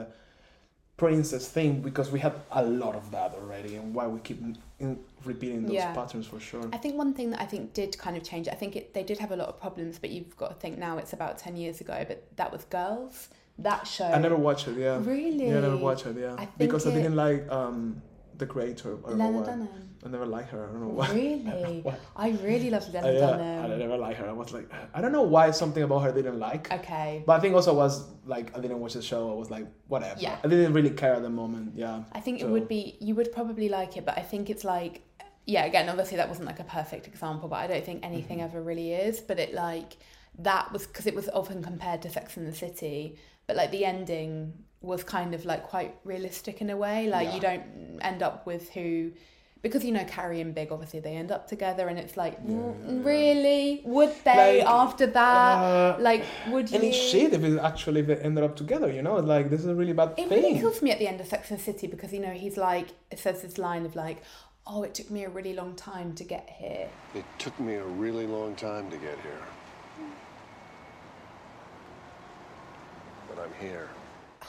[0.96, 4.40] princess thing because we have a lot of that already and why we keep
[4.78, 5.92] in, repeating those Yeah.
[5.92, 8.46] patterns for sure I think one thing that I think did kind of change.
[8.48, 10.78] I think it, they did have a lot of problems, but you've got to think
[10.78, 12.04] now it's about ten years ago.
[12.06, 13.28] But that was Girls.
[13.58, 14.06] That show.
[14.06, 15.46] i never watched it yeah Really.
[15.48, 18.02] yeah i never watched it yeah because i didn't like um
[18.38, 19.46] the creator I don't know why.
[19.46, 19.68] Dunham.
[20.04, 20.64] I never liked her.
[20.68, 21.10] I don't know why.
[21.12, 21.80] Really?
[21.82, 21.96] Why?
[22.14, 23.72] I really loved Lena Uh, yeah, Dunham.
[23.72, 24.28] I never liked her.
[24.28, 26.70] I was like, I don't know why something about her they didn't like.
[26.70, 27.22] Okay.
[27.26, 29.30] But I think also was like I didn't watch the show.
[29.30, 30.20] I was like, whatever.
[30.20, 30.36] Yeah.
[30.44, 31.72] I didn't really care at the moment.
[31.74, 32.02] Yeah.
[32.12, 35.02] I think it would be you would probably like it, but I think it's like
[35.46, 38.56] yeah, again, obviously that wasn't like a perfect example, but I don't think anything Mm-hmm.
[38.56, 39.20] ever really is.
[39.20, 39.96] But it like
[40.40, 43.84] that was because it was often compared to Sex in the City, but like the
[43.86, 44.52] ending
[44.84, 47.08] was kind of like quite realistic in a way.
[47.08, 49.12] Like you don't end up with who.
[49.62, 53.02] Because you know Carrie and Big, obviously they end up together, and it's like, mm,
[53.02, 55.54] really, would they Like, after that?
[55.58, 56.74] uh, like, would you?
[56.76, 58.92] And it's shit if it actually if they ended up together.
[58.92, 60.42] You know, like this is a really bad It thing.
[60.42, 62.88] really kills me at the end of Sex and City because you know he's like
[63.10, 64.18] it says this line of like,
[64.66, 66.86] oh, it took me a really long time to get here.
[67.14, 69.44] It took me a really long time to get here.
[73.30, 73.88] But I'm here.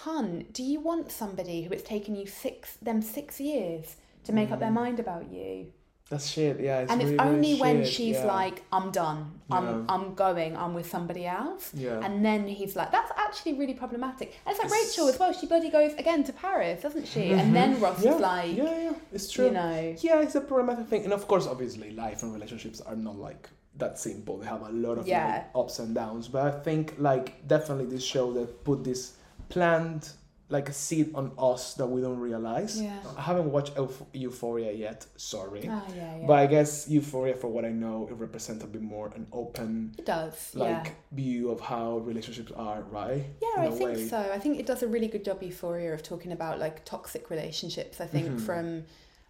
[0.05, 4.51] Hun, do you want somebody who it's taken you six them six years to make
[4.51, 5.71] up their mind about you?
[6.11, 6.59] That's shit.
[6.59, 6.81] Yeah.
[6.81, 8.25] It's and it's really, really only when shit, she's yeah.
[8.37, 9.85] like, I'm done, I'm Yeah.
[9.93, 11.71] I'm going, I'm with somebody else.
[11.73, 12.05] Yeah.
[12.05, 14.27] And then he's like, that's actually really problematic.
[14.45, 15.33] And it's like It's- Rachel as well.
[15.33, 17.31] She bloody goes again to Paris, doesn't she?
[17.31, 18.05] And then Ross Mm-hmm.
[18.05, 19.45] yeah, is like, yeah, yeah, it's true.
[19.47, 22.95] you know, Yeah, it's a problematic thing, and of course, obviously, life and relationships are
[23.07, 24.37] not like that simple.
[24.37, 25.25] They have a lot of Yeah.
[25.27, 26.27] like, ups and downs.
[26.27, 29.01] But I think like definitely this show that put this
[29.49, 30.09] planned
[30.47, 32.79] like a seed on us that we don't realize.
[32.79, 32.95] Yeah.
[33.17, 35.03] I haven't watched Euph- Euphoria yet.
[35.17, 35.61] Sorry.
[35.67, 36.27] oh yeah, yeah.
[36.27, 39.95] But I guess Euphoria, for what I know, it represents a bit more an open
[39.97, 40.91] it does, like yeah.
[41.13, 43.23] view of how relationships are, right?
[43.41, 44.07] Yeah, In I a think way.
[44.07, 44.19] so.
[44.19, 47.99] I think it does a really good job, Euphoria, of talking about like toxic relationships.
[47.99, 48.41] I think Mhm.
[48.41, 48.83] from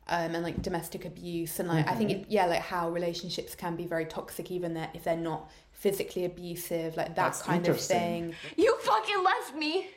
[0.07, 2.19] um, and like domestic abuse and like I think Mm-hmm.
[2.23, 6.25] it, yeah, like how relationships can be very toxic, even that if they're not physically
[6.25, 8.35] abusive, like that That's kind of thing.
[8.57, 9.87] You fucking left me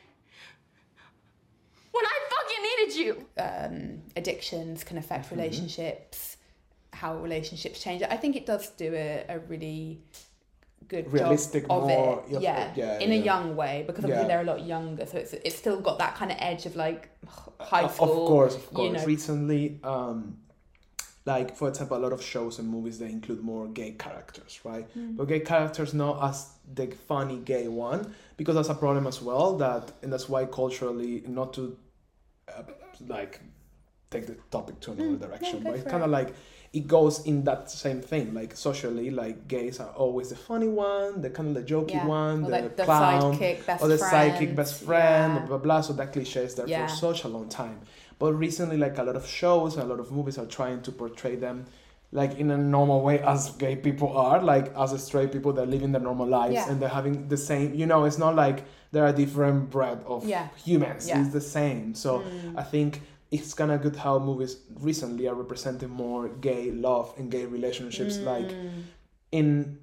[1.91, 3.25] when I fucking needed you.
[3.41, 5.35] Um, addictions can affect Mm-hmm.
[5.35, 6.37] relationships.
[6.93, 8.01] How relationships change.
[8.03, 10.01] I think it does do a, a really
[10.87, 12.31] good Realistic job of more- it.
[12.41, 14.27] yeah, Yeah, yeah, in a young way because obviously Yeah.
[14.27, 17.09] they're a lot younger, so it's it's still got that kind of edge of like
[17.59, 18.23] high Of- school.
[18.23, 18.85] Of course, of course.
[18.87, 20.37] You know, Recently, um,
[21.25, 24.87] like for example, a lot of shows and movies they include more gay characters, right?
[24.97, 25.15] Mm.
[25.17, 29.57] But gay characters not as the funny gay one because that's a problem as well.
[29.57, 31.77] That and that's why culturally, not to
[32.47, 32.63] uh,
[33.07, 33.41] like
[34.09, 36.17] take the topic to another Mm, direction, no, but it's kind of it.
[36.19, 36.29] like
[36.71, 38.33] it goes in that same thing.
[38.33, 42.05] Like socially, like gays are always the funny one, the kind of the jokey yeah.
[42.21, 44.11] one, or the, like the clown sidekick, best or the friend.
[44.33, 45.39] psychic best friend, Yeah.
[45.39, 45.81] blah blah blah.
[45.81, 46.87] So that cliche is there Yeah.
[46.87, 47.81] for such a long time.
[48.19, 50.91] But recently, like a lot of shows and a lot of movies are trying to
[50.91, 51.65] portray them
[52.11, 55.63] like in a normal way as gay people are, like as a straight people that
[55.63, 56.69] are living their normal lives Yeah.
[56.69, 57.73] and they're having the same.
[57.75, 60.47] You know, it's not like they're a different breed of Yeah.
[60.65, 61.07] humans.
[61.07, 61.21] Yeah.
[61.21, 61.93] It's the same.
[61.93, 62.57] So Mm.
[62.57, 67.29] I think it's kind of good how movies recently are representing more gay love and
[67.29, 68.83] gay relationships, like Mm.
[69.31, 69.77] in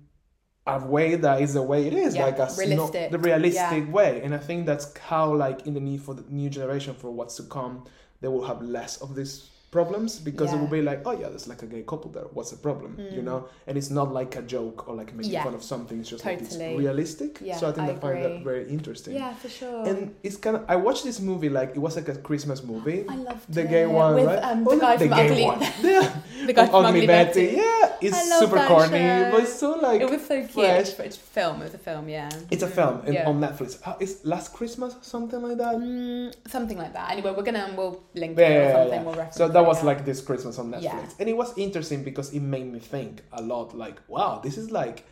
[0.66, 3.12] a way that is the way it is, like a realistic.
[3.12, 4.20] the realistic way.
[4.24, 7.36] And I think that's how, like, in the need for the new generation for what's
[7.36, 7.84] to come,
[8.20, 11.48] they will have less of these problems because it will be like, oh yeah, there's
[11.48, 12.24] like a gay couple there.
[12.32, 12.96] What's the problem?
[12.98, 13.24] You Mm.
[13.24, 15.44] know, and it's not like a joke or like making Yeah.
[15.44, 16.00] fun of something.
[16.00, 17.38] It's just like it's realistic.
[17.42, 19.14] Yeah, so I think I I find that very interesting.
[19.14, 19.84] Yeah, for sure.
[19.88, 20.64] And it's kind of.
[20.68, 23.04] I watched this movie like it was like a Christmas movie.
[23.14, 23.70] I loved the it.
[23.70, 24.42] gay one, with right?
[24.42, 25.44] um, Oh, the guy the from gay Ugly.
[25.44, 25.60] one.
[25.82, 26.12] Yeah.
[26.46, 27.46] the guy from Ugly Betty.
[27.56, 29.30] Yeah, it's super that corny, show.
[29.32, 30.50] but it's so like It was so cute.
[30.52, 30.98] fresh.
[31.00, 31.60] It's a film.
[31.60, 32.08] It was a film.
[32.08, 32.28] Yeah.
[32.50, 33.28] It's a film in, Yeah.
[33.28, 33.78] on Netflix.
[33.86, 35.76] Uh, It's Last Christmas, something like that.
[35.76, 37.10] Mm, something like that.
[37.10, 38.92] Anyway, we're gonna we'll link Yeah, it yeah, or yeah, something.
[39.00, 39.04] yeah.
[39.04, 39.36] We'll reference.
[39.36, 41.18] So that was like this Christmas on Netflix, Yeah.
[41.20, 43.76] and it was interesting because it made me think a lot.
[43.76, 45.04] Like, wow, this is like,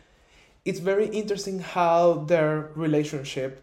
[0.65, 3.61] it's very interesting how their relationship.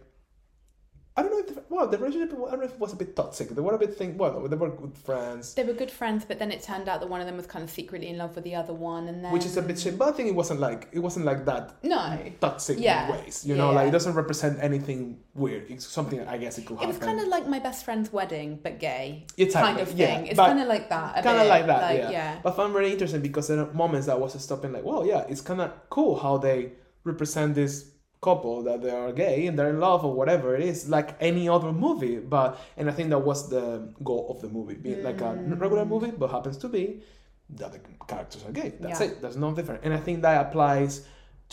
[1.15, 2.33] I don't know if the, well the relationship.
[2.33, 3.51] I don't know if it was a bit toxic.
[3.51, 4.19] They were a bit think.
[4.19, 7.09] Well, they were good friends, They were good friends, but then it turned out that
[7.11, 9.31] one of them was kind of secretly in love with the other one, and then
[9.31, 9.99] which is a bit shit.
[9.99, 13.11] But I think it wasn't like it wasn't like that No, toxic Yeah.
[13.13, 13.45] ways.
[13.45, 13.77] You know, Yeah.
[13.77, 15.71] like it doesn't represent anything weird.
[15.71, 16.89] It's something I guess it could it happen.
[16.97, 19.27] was kind of like my best friend's wedding, but gay.
[19.37, 20.27] It's kind of yeah, thing.
[20.29, 21.23] it's kind of like that.
[21.23, 22.11] kind of like that, Like, yeah.
[22.11, 22.39] yeah.
[22.43, 25.05] But I found really interesting because there are moments that I was stopping like, well,
[25.07, 26.73] yeah, it's kind of cool how they
[27.05, 27.92] represent this
[28.23, 31.49] couple that they are gay and they're in love or whatever it is, like any
[31.49, 32.19] other movie.
[32.19, 35.61] But and I think that was the goal of the movie, being like a Mm.
[35.61, 37.03] regular movie, but happens to be
[37.51, 38.71] that the characters are gay.
[38.81, 39.07] That's Yeah.
[39.09, 39.21] it.
[39.21, 39.81] There's no different.
[39.85, 41.05] And I think that applies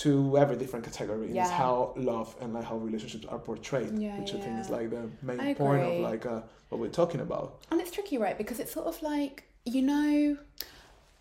[0.04, 1.26] to every different category.
[1.26, 1.50] It's Yeah.
[1.64, 5.10] how love and like how relationships are portrayed, Yeah, which I think is like the
[5.22, 7.46] main point of like uh, what we're talking about.
[7.72, 8.38] And it's tricky, right?
[8.38, 10.38] Because it's sort of like you know,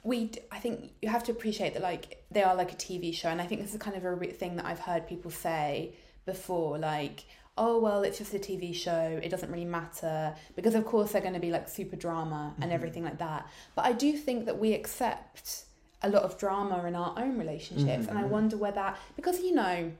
[0.08, 0.26] we.
[0.26, 3.28] d- I think you have to appreciate that, like they are like a TV show,
[3.28, 5.94] and I think this is kind of a re- thing that I've heard people say
[6.26, 7.24] before, like.
[7.60, 9.18] Oh well, it's just a TV show.
[9.20, 12.66] It doesn't really matter because, of course, they're going to be like super drama and
[12.66, 12.72] mm-hmm.
[12.72, 13.48] everything like that.
[13.74, 15.64] But I do think that we accept
[16.02, 18.30] a lot of drama in our own relationships, and I mm-hmm.
[18.30, 19.90] wonder where that because you know,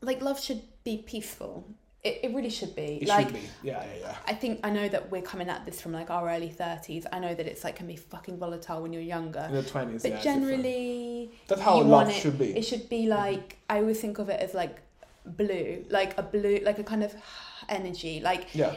[0.00, 1.66] like love should be peaceful.
[2.04, 3.00] It, it really should be.
[3.02, 3.42] It like should be.
[3.62, 4.16] Yeah, yeah, yeah.
[4.26, 7.06] I think I know that we're coming at this from like our early thirties.
[7.12, 9.44] I know that it's like can be fucking volatile when you're younger.
[9.48, 10.20] In the twenties, But yeah.
[10.20, 12.56] generally, That's how love it, should be.
[12.56, 13.18] It should be mm-hmm.
[13.18, 14.78] like I always think of it as like
[15.26, 17.14] blue, like a blue, like a kind of
[17.68, 18.20] energy.
[18.20, 18.76] Like Yeah.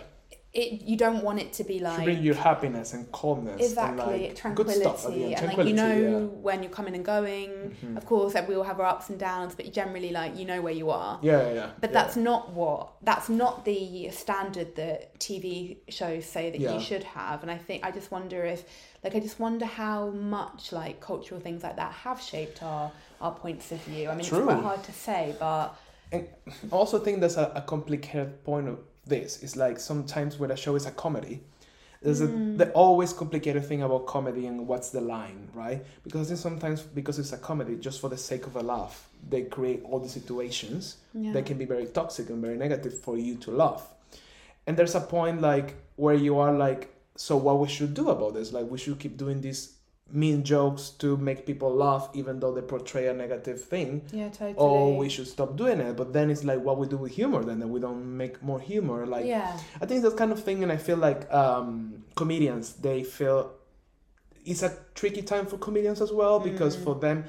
[0.53, 3.61] It, you don't want it to be should like bring you happiness and calmness.
[3.61, 5.45] exactly and like tranquility, good stuff at the end.
[5.45, 6.17] and like you know yeah.
[6.17, 7.49] when you're coming and going.
[7.81, 7.95] Mhm.
[7.95, 10.61] Of course, like, we all have our ups and downs, but generally, like you know
[10.61, 11.19] where you are.
[11.21, 11.69] Yeah, yeah.
[11.79, 12.03] But yeah.
[12.03, 16.73] that's not what that's not the standard that TV shows say that Yeah.
[16.73, 17.43] you should have.
[17.43, 18.65] And I think I just wonder if
[19.05, 23.31] like I just wonder how much like cultural things like that have shaped our our
[23.33, 24.09] points of view.
[24.09, 24.39] I mean True.
[24.39, 25.75] it's quite hard to say, but
[26.11, 26.25] I
[26.71, 29.41] also think there's a, a complicated point of this.
[29.43, 31.41] It's like sometimes when a show is a comedy,
[32.01, 32.57] there's a Mm.
[32.57, 35.85] the always complicated thing about comedy and what's the line, right?
[36.03, 39.43] Because then sometimes because it's a comedy, just for the sake of a laugh, they
[39.43, 41.31] create all the situations yeah.
[41.33, 43.87] that can be very toxic and very negative for you to laugh.
[44.65, 48.33] And there's a point like where you are like, so what we should do about
[48.33, 48.51] this?
[48.51, 49.73] Like we should keep doing these
[50.13, 54.54] mean jokes to make people laugh even though they portray a negative thing yeah, totally.
[54.58, 57.43] or we should stop doing it but then it's like what we do with humor
[57.43, 59.58] then that we don't make more humor like yeah.
[59.82, 63.52] i think that kind of thing and i feel like um comedians they feel
[64.45, 66.84] it's a tricky time for comedians as well because Mm.
[66.84, 67.24] for them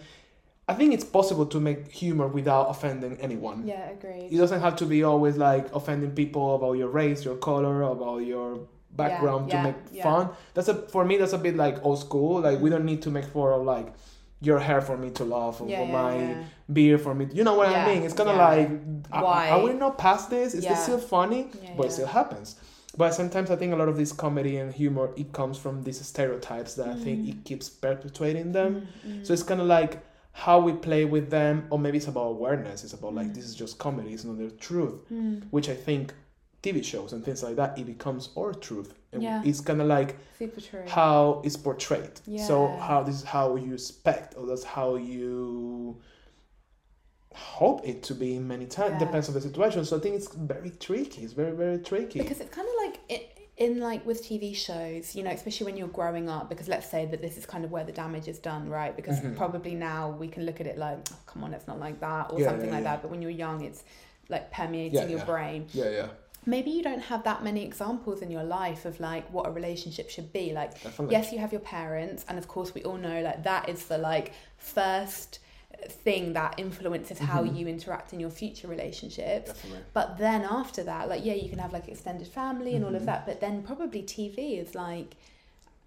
[0.69, 4.29] i think it's possible to make humor without offending anyone Yeah, agreed.
[4.33, 8.19] it doesn't have to be always like offending people about your race your color about
[8.19, 8.61] your
[8.97, 10.03] background yeah, to make yeah.
[10.03, 10.29] fun.
[10.55, 12.41] that's a for me that's a bit like old school.
[12.41, 13.93] Like we don't need to make fun of like
[14.41, 17.45] your hair for me to laugh or Yeah, for yeah, my beer for me you
[17.45, 18.03] know what i mean?
[18.03, 18.69] It's kind of like
[19.11, 19.51] Why?
[19.51, 20.55] Are, we not past this.
[20.55, 21.49] Is this still funny?
[21.77, 22.57] But it still happens.
[22.97, 26.01] But sometimes i think a lot of this comedy and humor it comes from these
[26.05, 28.89] stereotypes that i think it keeps perpetuating them.
[29.07, 29.93] Mm, so it's kind of like
[30.33, 32.83] how we play with them or maybe it's about awareness.
[32.85, 33.35] It's about like Mm.
[33.37, 34.13] this is just comedy.
[34.15, 36.15] It's not the truth mm, which i think
[36.63, 39.43] tv shows and things like that it becomes our truth and Yeah.
[39.45, 40.17] it's kind of like
[40.89, 42.21] how it's portrayed.
[42.27, 42.47] Yeah.
[42.47, 46.01] So how this is how you expect, or that's how you
[47.35, 48.93] hope it to be many times.
[48.93, 48.99] Yeah.
[49.07, 49.85] Depends on the situation.
[49.85, 51.23] So I think it's very tricky.
[51.23, 52.21] It's very very tricky.
[52.21, 55.77] because it's kind of like it, in like with TV shows, you know, especially when
[55.77, 56.49] you're growing up.
[56.49, 58.95] Because let's say that this is kind of where the damage is done, right?
[58.97, 59.37] Because Mhm.
[59.37, 62.33] probably now we can look at it like, oh, come on, it's not like that,
[62.33, 63.03] or Yeah, something like that.
[63.03, 63.85] But when you're young, it's
[64.29, 65.25] like permeating Yeah, your yeah.
[65.25, 65.67] brain.
[65.73, 66.09] yeah, yeah,
[66.45, 70.11] Maybe you don't have that many examples in your life of like what a relationship
[70.11, 70.53] should be.
[70.53, 71.13] Like, definitely.
[71.15, 73.99] yes, you have your parents, and of course, we all know like that is the
[73.99, 75.39] like first
[75.89, 77.57] thing that influences how Mhm.
[77.59, 79.53] you interact in your future relationships.
[79.53, 79.81] definitely.
[79.93, 83.03] But then after that, like yeah, you can have like extended family and all of
[83.03, 83.07] Mhm.
[83.07, 83.27] that.
[83.27, 85.17] But then probably TV is like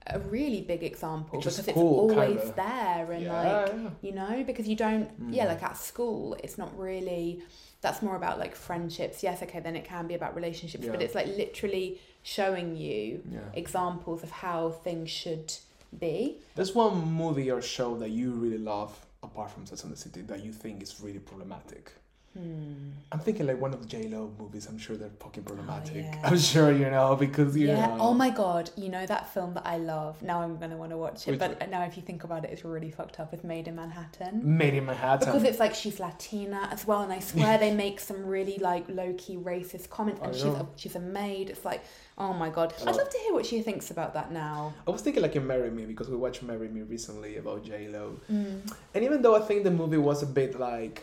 [0.07, 2.53] a really big example because it's always kinda.
[2.55, 3.89] there and yeah, like yeah.
[4.01, 5.49] you know because you don't yeah Mm.
[5.49, 7.41] like at school it's not really
[7.81, 11.15] that's more about like friendships yes okay then it can be about relationships but it's
[11.15, 13.39] like literally showing you yeah.
[13.53, 15.51] examples of how things should
[15.99, 19.97] be There's one movie or show that you really love, apart from Sex and the
[19.97, 21.93] City, that you think is really problematic.
[22.37, 24.67] I'm thinking like one of the J Lo movies.
[24.67, 26.05] I'm sure they're fucking problematic.
[26.07, 26.21] Oh, yeah.
[26.25, 27.87] I'm sure you know because you Yeah.
[27.87, 27.97] know.
[27.99, 28.69] Oh my god.
[28.75, 30.21] You know that film that I love.
[30.21, 31.31] Now I'm gonna want to watch it.
[31.31, 33.33] Which but now if you think about it, it's really fucked up.
[33.33, 34.41] It's Maid in Manhattan.
[34.43, 35.25] Maid in Manhattan.
[35.27, 38.83] Because it's like she's Latina as well, and I swear they make some really like
[38.89, 41.49] low key racist comments, and she's a, she's a maid.
[41.51, 41.83] It's like,
[42.17, 44.73] oh my god, I'd love to hear what she thinks about that now.
[44.85, 47.87] I was thinking like in Marry Me because we watched Marry Me recently about J
[47.87, 48.73] Lo, Mm.
[48.93, 51.01] and even though I think the movie was a bit like,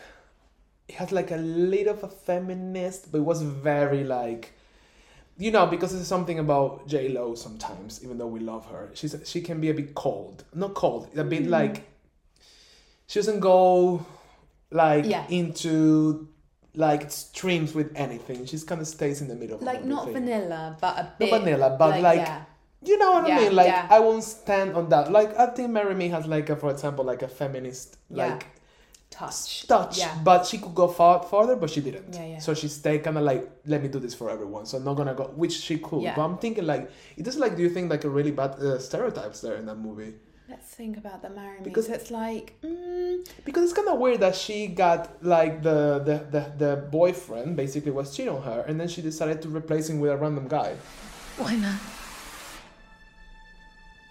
[0.87, 4.53] it had like a little of a feminist, but it was very like,
[5.37, 8.03] you know, because there's something about J Lo sometimes.
[8.03, 11.23] Even though we love her, she's she can be a bit cold, not cold, a
[11.23, 11.51] bit mm-hmm.
[11.51, 11.89] like.
[13.07, 14.05] She doesn't go
[14.71, 15.25] like Yeah.
[15.29, 16.27] into
[16.75, 18.45] like streams with anything.
[18.45, 19.59] She's kind of stays in the middle.
[19.59, 22.43] Like not vanilla, but a bit vanilla, but like- yeah.
[22.85, 23.55] You know what Yeah, I mean?
[23.55, 23.91] Like.
[23.91, 25.09] I won't stand on that.
[25.09, 28.45] Like I think Marry Me has like a, for example, like a feminist like
[29.13, 29.67] touch.
[29.67, 30.15] touch, Yeah.
[30.23, 32.13] but she could go far farther, but she didn't.
[32.13, 32.39] Yeah, yeah.
[32.45, 34.65] So she stayed kind of like, let me do this for everyone.
[34.65, 36.01] So I'm not gonna go, which she could.
[36.01, 36.15] Yeah.
[36.15, 38.79] But I'm thinking like, it is like, do you think like a really bad uh,
[38.79, 40.13] stereotypes there in that movie?
[40.49, 41.63] Let's think about the marry me.
[41.63, 46.15] Because- it's like, mm, Because it's kind of weird that she got like the, the
[46.35, 49.99] the the boyfriend basically was cheating on her, and then she decided to replace him
[50.01, 50.75] with a random guy.
[51.37, 51.79] Why not?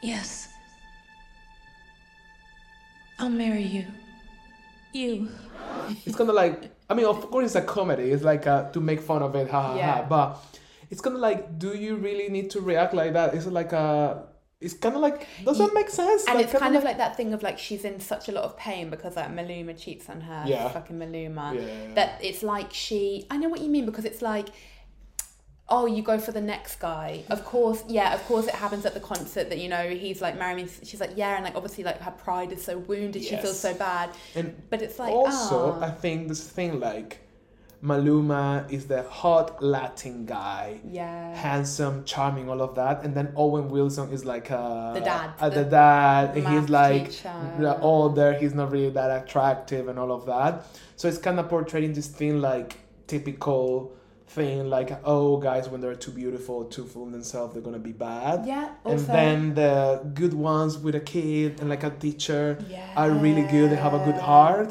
[0.03, 0.49] Yes.
[3.19, 3.87] I'll marry you.
[4.93, 5.29] You.
[6.05, 8.11] it's kind of like I mean, of course, it's a comedy.
[8.11, 10.07] It's like uh, to make fun of it, ha ha ha.
[10.07, 10.39] But
[10.91, 13.35] it's kind of like, do you really need to react like that?
[13.35, 14.27] It's like a,
[14.61, 16.27] it's kind of like does that make sense?
[16.27, 18.45] and like, it's kind of like that thing of like she's in such a lot
[18.45, 20.45] of pain because like Maluma cheats on her.
[20.47, 20.69] Yeah.
[20.69, 21.55] Fucking Maluma.
[21.55, 21.95] Yeah.
[21.95, 23.27] That it's like she.
[23.31, 24.49] I know what you mean because it's like.
[25.69, 27.25] Oh, you go for the next guy.
[27.31, 28.13] Of course, yeah.
[28.15, 30.73] Of course, it happens at the concert that you know he's like marrying me.
[30.83, 33.23] She's like, yeah, and like obviously like her pride is so wounded.
[33.25, 34.11] She feels so bad.
[34.35, 35.87] And But it's like also, ah.
[35.87, 37.21] I think this thing like
[37.83, 40.81] Maluma is the hot Latin guy.
[40.89, 41.35] Yeah.
[41.35, 45.49] Handsome, charming, all of that, and then Owen Wilson is like uh, The dad, uh,
[45.49, 46.37] the, the dad.
[46.37, 47.79] math he's like teacher.
[47.81, 48.35] older.
[48.35, 50.67] He's not really that attractive and all of that.
[50.97, 52.77] So it's kind of portraying this thing like
[53.09, 53.93] typical
[54.35, 57.93] thing, like oh guys when they're too beautiful, too full in themselves, they're gonna be
[57.93, 58.37] bad.
[58.47, 59.77] Yeah, And then the
[60.21, 62.59] good ones with a kid and like a teacher
[62.97, 63.71] are really good.
[63.71, 64.71] They have a good heart.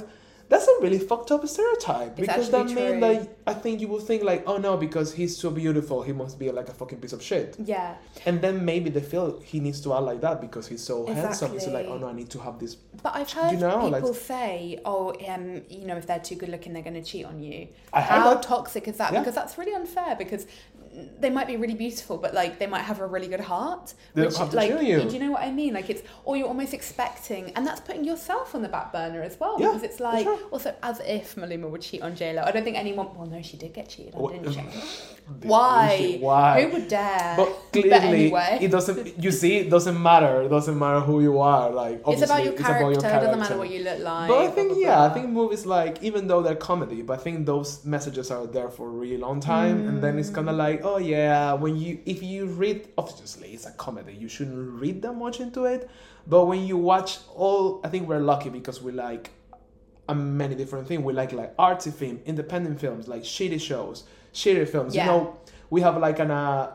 [0.52, 4.02] That's a really fucked up stereotype It's because that means that I think you will
[4.02, 7.14] think like, oh no, because he's so beautiful, he must be like a fucking piece
[7.14, 7.56] of shit.
[7.58, 7.96] Yeah.
[8.26, 11.58] And then maybe they feel he needs to act like that because he's so handsome.
[11.58, 12.76] So like, oh no, I need to have this.
[13.02, 16.36] But I've heard you know, like- people say, "Oh, um, you know, if they're too
[16.36, 19.14] good looking, they're going to cheat on you." I How toxic is that?
[19.14, 19.20] Yeah.
[19.20, 20.18] Because that's really unfair.
[20.18, 20.48] Because
[21.20, 23.94] they might be really beautiful, but like they might have a really good heart.
[24.14, 25.02] They don't which, like, you.
[25.02, 25.74] do you know what I mean?
[25.74, 29.40] Like it's, or you're almost expecting, and that's putting yourself on the back burner as
[29.40, 29.56] well.
[29.60, 30.40] Yeah, because it's like sure.
[30.52, 32.44] also as if Maluma would cheat on J Lo.
[32.46, 33.08] I don't think anyone.
[33.16, 34.62] Well, no, she did get cheated on, didn't she?
[35.44, 36.18] Why?
[36.20, 36.64] Why?
[36.64, 37.36] Who would dare?
[37.38, 37.92] But clearly,
[38.26, 38.58] anyway.
[38.62, 39.18] it doesn't.
[39.24, 40.42] You see, it doesn't matter.
[40.42, 41.70] It doesn't matter who you are.
[41.72, 42.86] Like it's about your it's character.
[42.86, 44.28] about your It doesn't matter what you look like.
[44.28, 47.20] But I blah, think blah, yeah, I think movies like even though they're comedy, but
[47.20, 50.42] I think those messages are there for a really long time, and then it's kind
[50.48, 50.52] Mm.
[50.52, 54.80] of like, oh yeah, when you if you read, obviously it's a comedy, you shouldn't
[54.80, 55.90] read that much into it,
[56.28, 59.32] but when you watch all, I think we're lucky because we like
[60.14, 61.04] many different things.
[61.04, 64.96] We like like artsy film, independent films, like shitty shows, shitty films.
[64.96, 65.06] Yeah.
[65.06, 65.38] You know,
[65.70, 66.74] we have like an uh,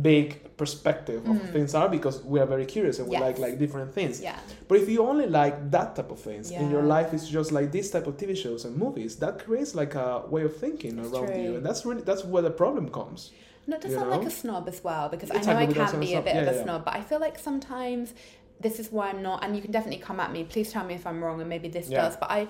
[0.00, 1.52] big perspective of Mhm.
[1.52, 3.22] things are because we are very curious and we Yes.
[3.22, 4.20] like like different things.
[4.20, 4.36] Yeah.
[4.68, 7.72] But if you only like that type of things and your life is just like
[7.72, 11.26] this type of TV shows and movies, that creates like a way of thinking around
[11.32, 11.42] true.
[11.42, 13.32] you, and that's really that's where the problem comes.
[13.66, 14.16] Not to you sound know?
[14.18, 16.44] like a snob as well, because It's I know I can be a bit of
[16.44, 16.62] Yeah, a yeah.
[16.64, 18.14] snob, but I feel like sometimes
[18.60, 20.44] this is why I'm not, and you can definitely come at me.
[20.44, 22.02] Please tell me if I'm wrong, and maybe this Yeah.
[22.02, 22.16] does.
[22.16, 22.46] But I,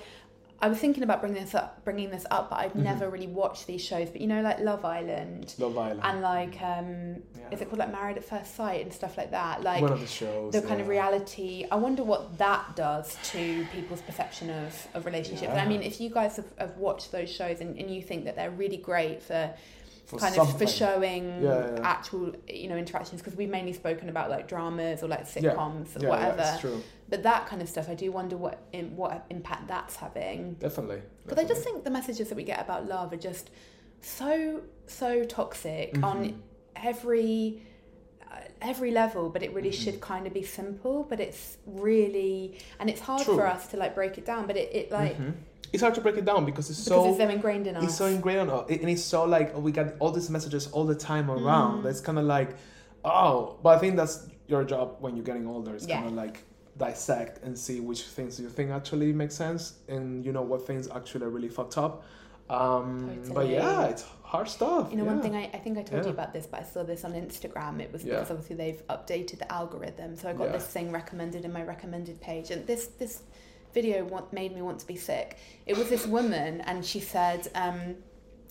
[0.62, 2.84] I was thinking about bringing this up, bringing this up, but I've Mhm.
[2.84, 4.08] never really watched these shows.
[4.10, 6.00] But you know, like Love Island, Love Island.
[6.04, 9.62] and like, um, is it called like Married at First Sight and stuff like that?
[9.64, 11.66] Like One of the shows, the kind of reality.
[11.70, 15.50] I wonder what that does to people's perception of of relationships.
[15.50, 18.24] And I mean, if you guys have, have watched those shows and, and you think
[18.26, 19.52] that they're really great for
[20.04, 21.80] For kind of for showing Yeah, yeah.
[21.82, 26.00] actual you know interactions because we've mainly spoken about like dramas or like sitcoms or
[26.00, 29.68] Yeah, yeah, whatever but that kind of stuff i do wonder what in, what impact
[29.68, 31.02] that's having Definitely.
[31.22, 33.50] because i just think the messages that we get about love are just
[34.00, 36.04] so so toxic Mhm.
[36.04, 36.42] on
[36.76, 37.62] every
[38.30, 39.82] uh, every level but it really Mm-hmm.
[39.84, 43.36] should kind of be simple but it's really and it's hard True.
[43.36, 45.34] for us to like break it down but it, it like Mhm.
[45.72, 47.84] It's hard to break it down because it's because so it's so ingrained in us
[47.84, 50.66] It's so ingrained on us, and it's so like oh, we got all these messages
[50.68, 51.82] all the time around.
[51.82, 51.90] Mm.
[51.90, 52.50] It's kind of like,
[53.04, 55.74] oh, but I think that's your job when you're getting older.
[55.74, 55.96] It's Yeah.
[55.96, 56.44] kind of like
[56.76, 60.88] dissect and see which things you think actually make sense, and you know what things
[60.94, 62.04] actually are really fucked up.
[62.50, 64.90] Um, but yeah, it's hard stuff.
[64.90, 66.82] You know, one thing I, I think I told you about this, but I saw
[66.82, 67.80] this on Instagram.
[67.80, 68.14] It was Yeah.
[68.14, 70.52] because obviously they've updated the algorithm, so I got Yeah.
[70.52, 73.22] this thing recommended in my recommended page, and this this
[73.72, 75.38] video want, made me want to be sick.
[75.66, 77.96] It was this woman, and she said, um,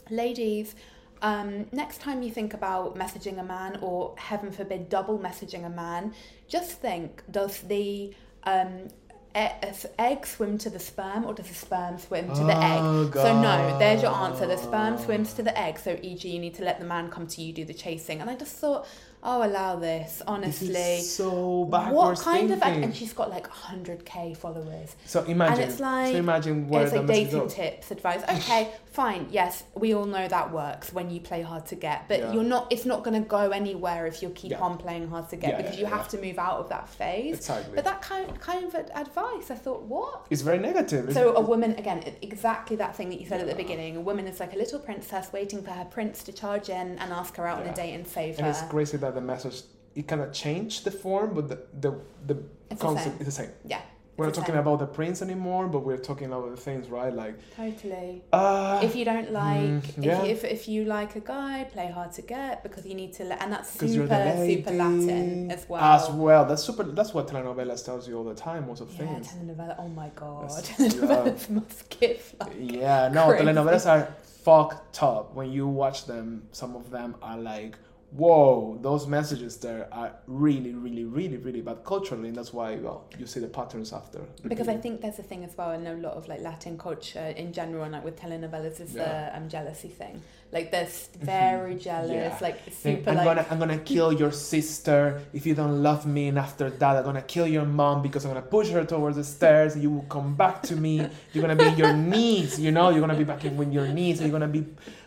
[0.10, 0.75] "Ladies."
[1.23, 5.69] Um, next time you think about messaging a man, or heaven forbid, double messaging a
[5.69, 6.13] man,
[6.47, 8.88] just think: Does the um,
[9.36, 13.13] egg swim to the sperm, or does the sperm swim to the Oh, egg?
[13.13, 14.45] So no, there's your answer.
[14.47, 15.79] The sperm swims to the egg.
[15.79, 18.21] So, e.g., you need to let the man come to you, do the chasing.
[18.21, 18.88] And I just thought,
[19.23, 20.21] oh, allow this.
[20.27, 22.67] Honestly, This is so what kind thinking.
[22.77, 22.84] of?
[22.84, 24.95] And she's got like 100k followers.
[25.05, 25.62] So imagine.
[25.62, 28.23] and it's like so imagine where it's the like dating tips, advice.
[28.23, 29.27] Okay, fine.
[29.32, 32.34] Yes, we all know that works when you play hard to get, but Yeah.
[32.34, 32.67] you're not.
[32.71, 34.60] It's not going to go anywhere if you keep Yeah.
[34.60, 37.38] on playing hard to get Yeah, because you have to move out of that phase.
[37.38, 37.75] Exactly.
[37.75, 40.27] But that kind kind of advice, I thought, what?
[40.30, 41.13] It's very negative.
[41.13, 43.95] So a woman, again, exactly that thing that you said at the beginning.
[43.97, 47.13] A woman is like a little princess waiting for her prince to charge in and
[47.13, 48.51] ask her out on a date and save and her.
[48.51, 49.63] it's crazy that the message
[49.95, 51.91] it kind of changed the form, but the the,
[52.27, 53.19] the It's the concept same.
[53.19, 53.49] is the same.
[53.65, 53.82] Yeah,
[54.17, 57.12] We're not talking about the prince anymore, but we're talking about the things, right?
[57.13, 58.21] Like, Totally.
[58.32, 60.24] uh, If you don't like, mm, if, yeah.
[60.24, 63.41] if, if you like a guy, play hard to get because you need to let,
[63.41, 65.82] and that's super super Latin as well.
[65.82, 66.84] As well, that's super.
[66.84, 68.67] That's what telenovelas tells you all the time.
[68.67, 69.30] Most of yeah, things.
[69.30, 69.76] telenovela.
[69.80, 72.36] Oh my god, telenovelas must give.
[72.39, 73.45] Like, Yeah, no, crazy.
[73.45, 74.08] telenovelas are
[74.43, 75.34] fucked up.
[75.34, 77.76] When you watch them, some of them are like,
[78.12, 83.06] whoa, those messages there are really, really, really, really bad culturally, and that's why well,
[83.17, 84.19] you see the patterns after.
[84.47, 85.69] because I think there's a thing as well.
[85.69, 88.93] I know a lot of like Latin culture in general, and like with telenovelas, is
[88.93, 89.30] Yeah.
[89.32, 90.21] the um, jealousy thing.
[90.52, 90.89] Like they're
[91.21, 92.38] very jealous, Yeah.
[92.41, 93.26] like super I'm like.
[93.26, 97.04] gonna I'm gonna kill your sister if you don't love me, and after that I'm
[97.06, 99.76] gonna kill your mom because I'm gonna push her towards the stairs.
[99.76, 101.08] And you will come back to me.
[101.32, 102.89] You're gonna be in your knees, you know.
[102.89, 104.19] You're gonna be back in with your knees.
[104.19, 104.65] And you're gonna be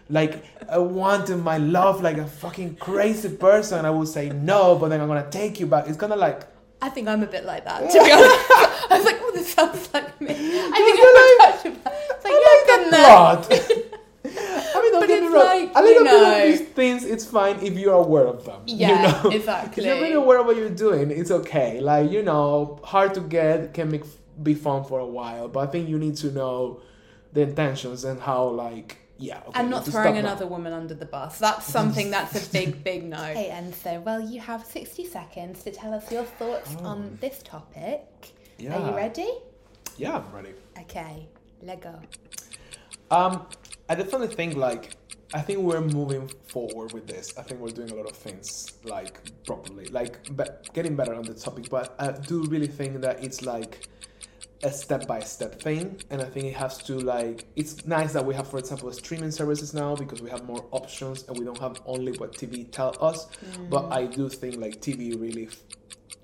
[0.09, 3.85] like I wanted my love like a fucking crazy person.
[3.85, 5.89] I will say no, but then I'm gonna take you back.
[5.89, 6.43] It's gonna like
[6.83, 8.13] I think I'm a bit like that, to be honest.
[8.91, 10.35] I was like, oh, this sounds like me.
[10.35, 11.95] I think I'm a touch.
[12.15, 13.91] It's like, I like that plot.
[14.27, 15.47] I mean, don't But get me wrong.
[15.47, 18.63] like, a little you bit of these things, it's fine if you're aware of them.
[18.67, 19.31] Yeah, you know?
[19.37, 19.83] exactly.
[19.83, 21.81] If you're really aware of what you're doing, it's okay.
[21.81, 24.05] Like you know, hard to get can make
[24.43, 26.81] be fun for a while, but I think you need to know
[27.33, 29.39] the intentions and how like yeah.
[29.49, 31.39] Okay, and not throwing another woman under the bus.
[31.39, 33.17] That's something that's a big, big no.
[33.23, 37.43] Okay, and so, well, you have 60 seconds to tell us your thoughts on this
[37.43, 38.03] topic.
[38.59, 38.75] Yeah.
[38.77, 38.91] Are Oh.
[38.91, 39.33] You ready?
[39.97, 40.55] Yeah, I'm ready.
[40.81, 41.29] Okay,
[41.63, 41.95] let go.
[43.11, 43.47] Um,
[43.89, 44.97] I definitely think like
[45.35, 47.37] I think we're moving forward with this.
[47.37, 51.23] I think we're doing a lot of things like properly, like be- getting better on
[51.23, 51.69] the topic.
[51.69, 53.89] But I do really think that it's like
[54.63, 57.45] a step by step thing, and I think it has to like.
[57.57, 61.25] It's nice that we have, for example, streaming services now because we have more options
[61.29, 63.27] and we don't have only what TV tell us.
[63.27, 63.71] Mm.
[63.71, 65.63] But I do think like TV really f-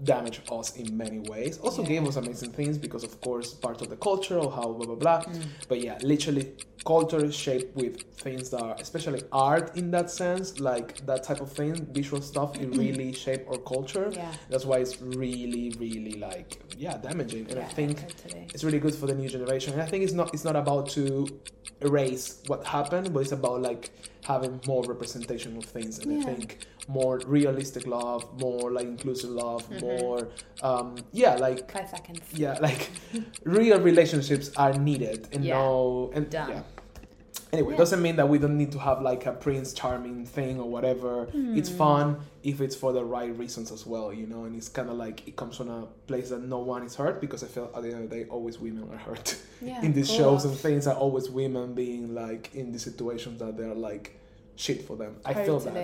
[0.05, 1.59] damaged us in many ways.
[1.59, 4.87] Also gave us amazing things because, of course, part of the culture or how blah
[4.87, 5.23] blah blah.
[5.23, 5.43] Mm.
[5.69, 10.61] But yeah, literally, culture is shaped with things that are, especially art in that sense,
[10.61, 12.57] like that type of thing, visual stuff.
[12.59, 14.11] It really shape our culture.
[14.12, 14.33] Yeah.
[14.49, 17.47] That's why it's really, really like yeah, damaging.
[17.51, 18.47] And I think totally.
[18.55, 19.73] it's really good for the new generation.
[19.75, 21.27] And I think it's not it's not about to
[21.83, 23.90] erase what happened, but it's about like
[24.25, 25.99] having more representation of things.
[25.99, 29.87] And I think more realistic love, more like inclusive love, Mm-hmm.
[29.87, 30.29] more
[30.62, 32.21] um yeah, like Five seconds.
[32.35, 32.90] yeah, like
[33.45, 35.55] real relationships are needed and Yeah.
[35.55, 36.51] no and Done.
[36.51, 36.62] yeah.
[37.53, 37.79] Anyway, Yeah.
[37.79, 41.25] doesn't mean that we don't need to have like a Prince Charming thing or whatever.
[41.27, 41.57] Hmm.
[41.59, 44.45] It's fun if it's for the right reasons as well, you know.
[44.45, 47.21] And it's kind of like it comes from a place that no one is hurt
[47.21, 49.93] because I feel at the end of the day, always women are hurt Yeah, in
[49.93, 50.87] these shows and things.
[50.87, 54.16] Are always women being like in the situations that they're like
[54.57, 55.16] shit for them.
[55.25, 55.75] I feel that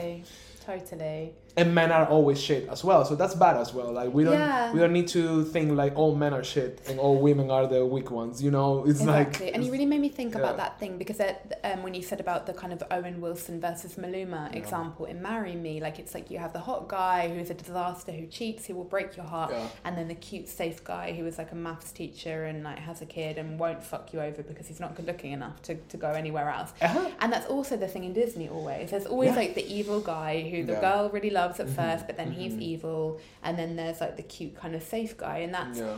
[0.64, 1.35] Totally.
[1.58, 3.04] And men are always shit as well.
[3.06, 3.90] So that's bad as well.
[3.92, 4.72] Like we don't Yeah.
[4.72, 7.84] we don't need to think like all men are shit and all women are the
[7.86, 8.42] weak ones.
[8.42, 9.46] You know, it's Exactly.
[9.46, 10.40] like and you really made me think yeah.
[10.40, 13.60] about that thing because it, um, when you said about the kind of Owen Wilson
[13.60, 17.48] versus Maluma example in Marry Me, like it's like you have the hot guy who's
[17.48, 19.66] a disaster who cheats, who will break your heart, Yeah.
[19.84, 23.00] and then the cute, safe guy who is like a maths teacher and like has
[23.00, 25.96] a kid and won't fuck you over because he's not good looking enough to, to
[25.96, 26.72] go anywhere else.
[26.82, 27.08] Uh-huh.
[27.20, 28.90] And that's also the thing in Disney always.
[28.90, 29.36] There's always Yeah.
[29.36, 30.80] like the evil guy who the Yeah.
[30.80, 32.61] girl really loves at Mhm, first, but then he's mhm.
[32.62, 35.97] evil, and then there's like the cute kind of safe guy, and that's yeah.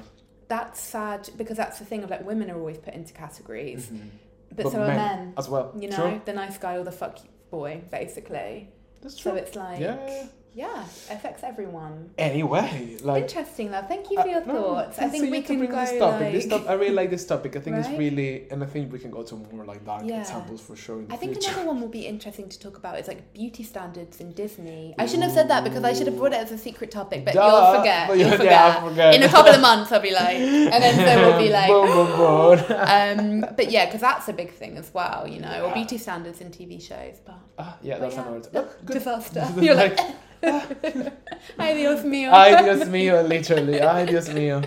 [0.48, 4.08] that's sad because that's the thing of like women are always put into categories, Mhm.
[4.54, 5.34] but, But so are men men.
[5.36, 5.72] as well.
[5.78, 6.20] You know, True.
[6.24, 7.18] the nice guy or the fuck
[7.50, 8.68] boy, basically.
[9.02, 9.32] That's true.
[9.32, 10.26] So it's like, yeah,
[10.58, 10.74] yeah, yeah.
[11.08, 12.10] yeah, affects everyone.
[12.18, 13.86] Anyway, like Interesting, love.
[13.88, 14.98] Thank you for your Uh, no, thoughts.
[14.98, 16.20] I think we can bring go this topic.
[16.20, 16.32] like.
[16.32, 17.56] This top, I really like this topic.
[17.56, 20.20] I think it's really, and I think we can go to more like dark Yeah.
[20.20, 21.00] examples for sure.
[21.10, 21.50] I think future.
[21.52, 24.94] another one will be interesting to talk about is like beauty standards in Disney.
[24.98, 27.24] I shouldn't have said that because I should have brought it as a secret topic,
[27.24, 28.08] but Duh, you'll forget.
[28.08, 28.60] but You'll yeah, forget.
[28.76, 29.14] I'll forget.
[29.14, 31.86] In a couple of months, I'll be like, and then so we'll be like, boom,
[31.86, 33.42] boom, boom.
[33.44, 35.74] um, but yeah, because that's a big thing as well, you know, or Yeah.
[35.74, 37.16] beauty standards in TV shows.
[37.24, 38.22] But Ah, yeah, but that's yeah.
[38.28, 38.48] another.
[38.52, 38.94] Look, good.
[38.98, 39.46] disaster.
[39.60, 39.98] You're like-
[41.58, 42.30] ay Dios mío.
[42.32, 43.80] Ay, Dios mío, literally.
[43.80, 44.62] Ay, Dios mío.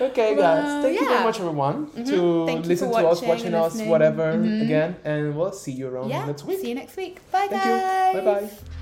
[0.00, 0.64] Okay, guys.
[0.64, 1.08] Well, Thank you yeah.
[1.14, 2.06] very much, everyone, Mhm.
[2.10, 3.88] to Thank listen to us, watching watching us, listening.
[3.90, 4.62] whatever, Mhm.
[4.62, 4.96] again.
[5.04, 6.60] And we'll see you around yeah, next week.
[6.60, 7.16] see you next week.
[7.32, 8.14] Bye, Thank guys.
[8.14, 8.75] Bye bye.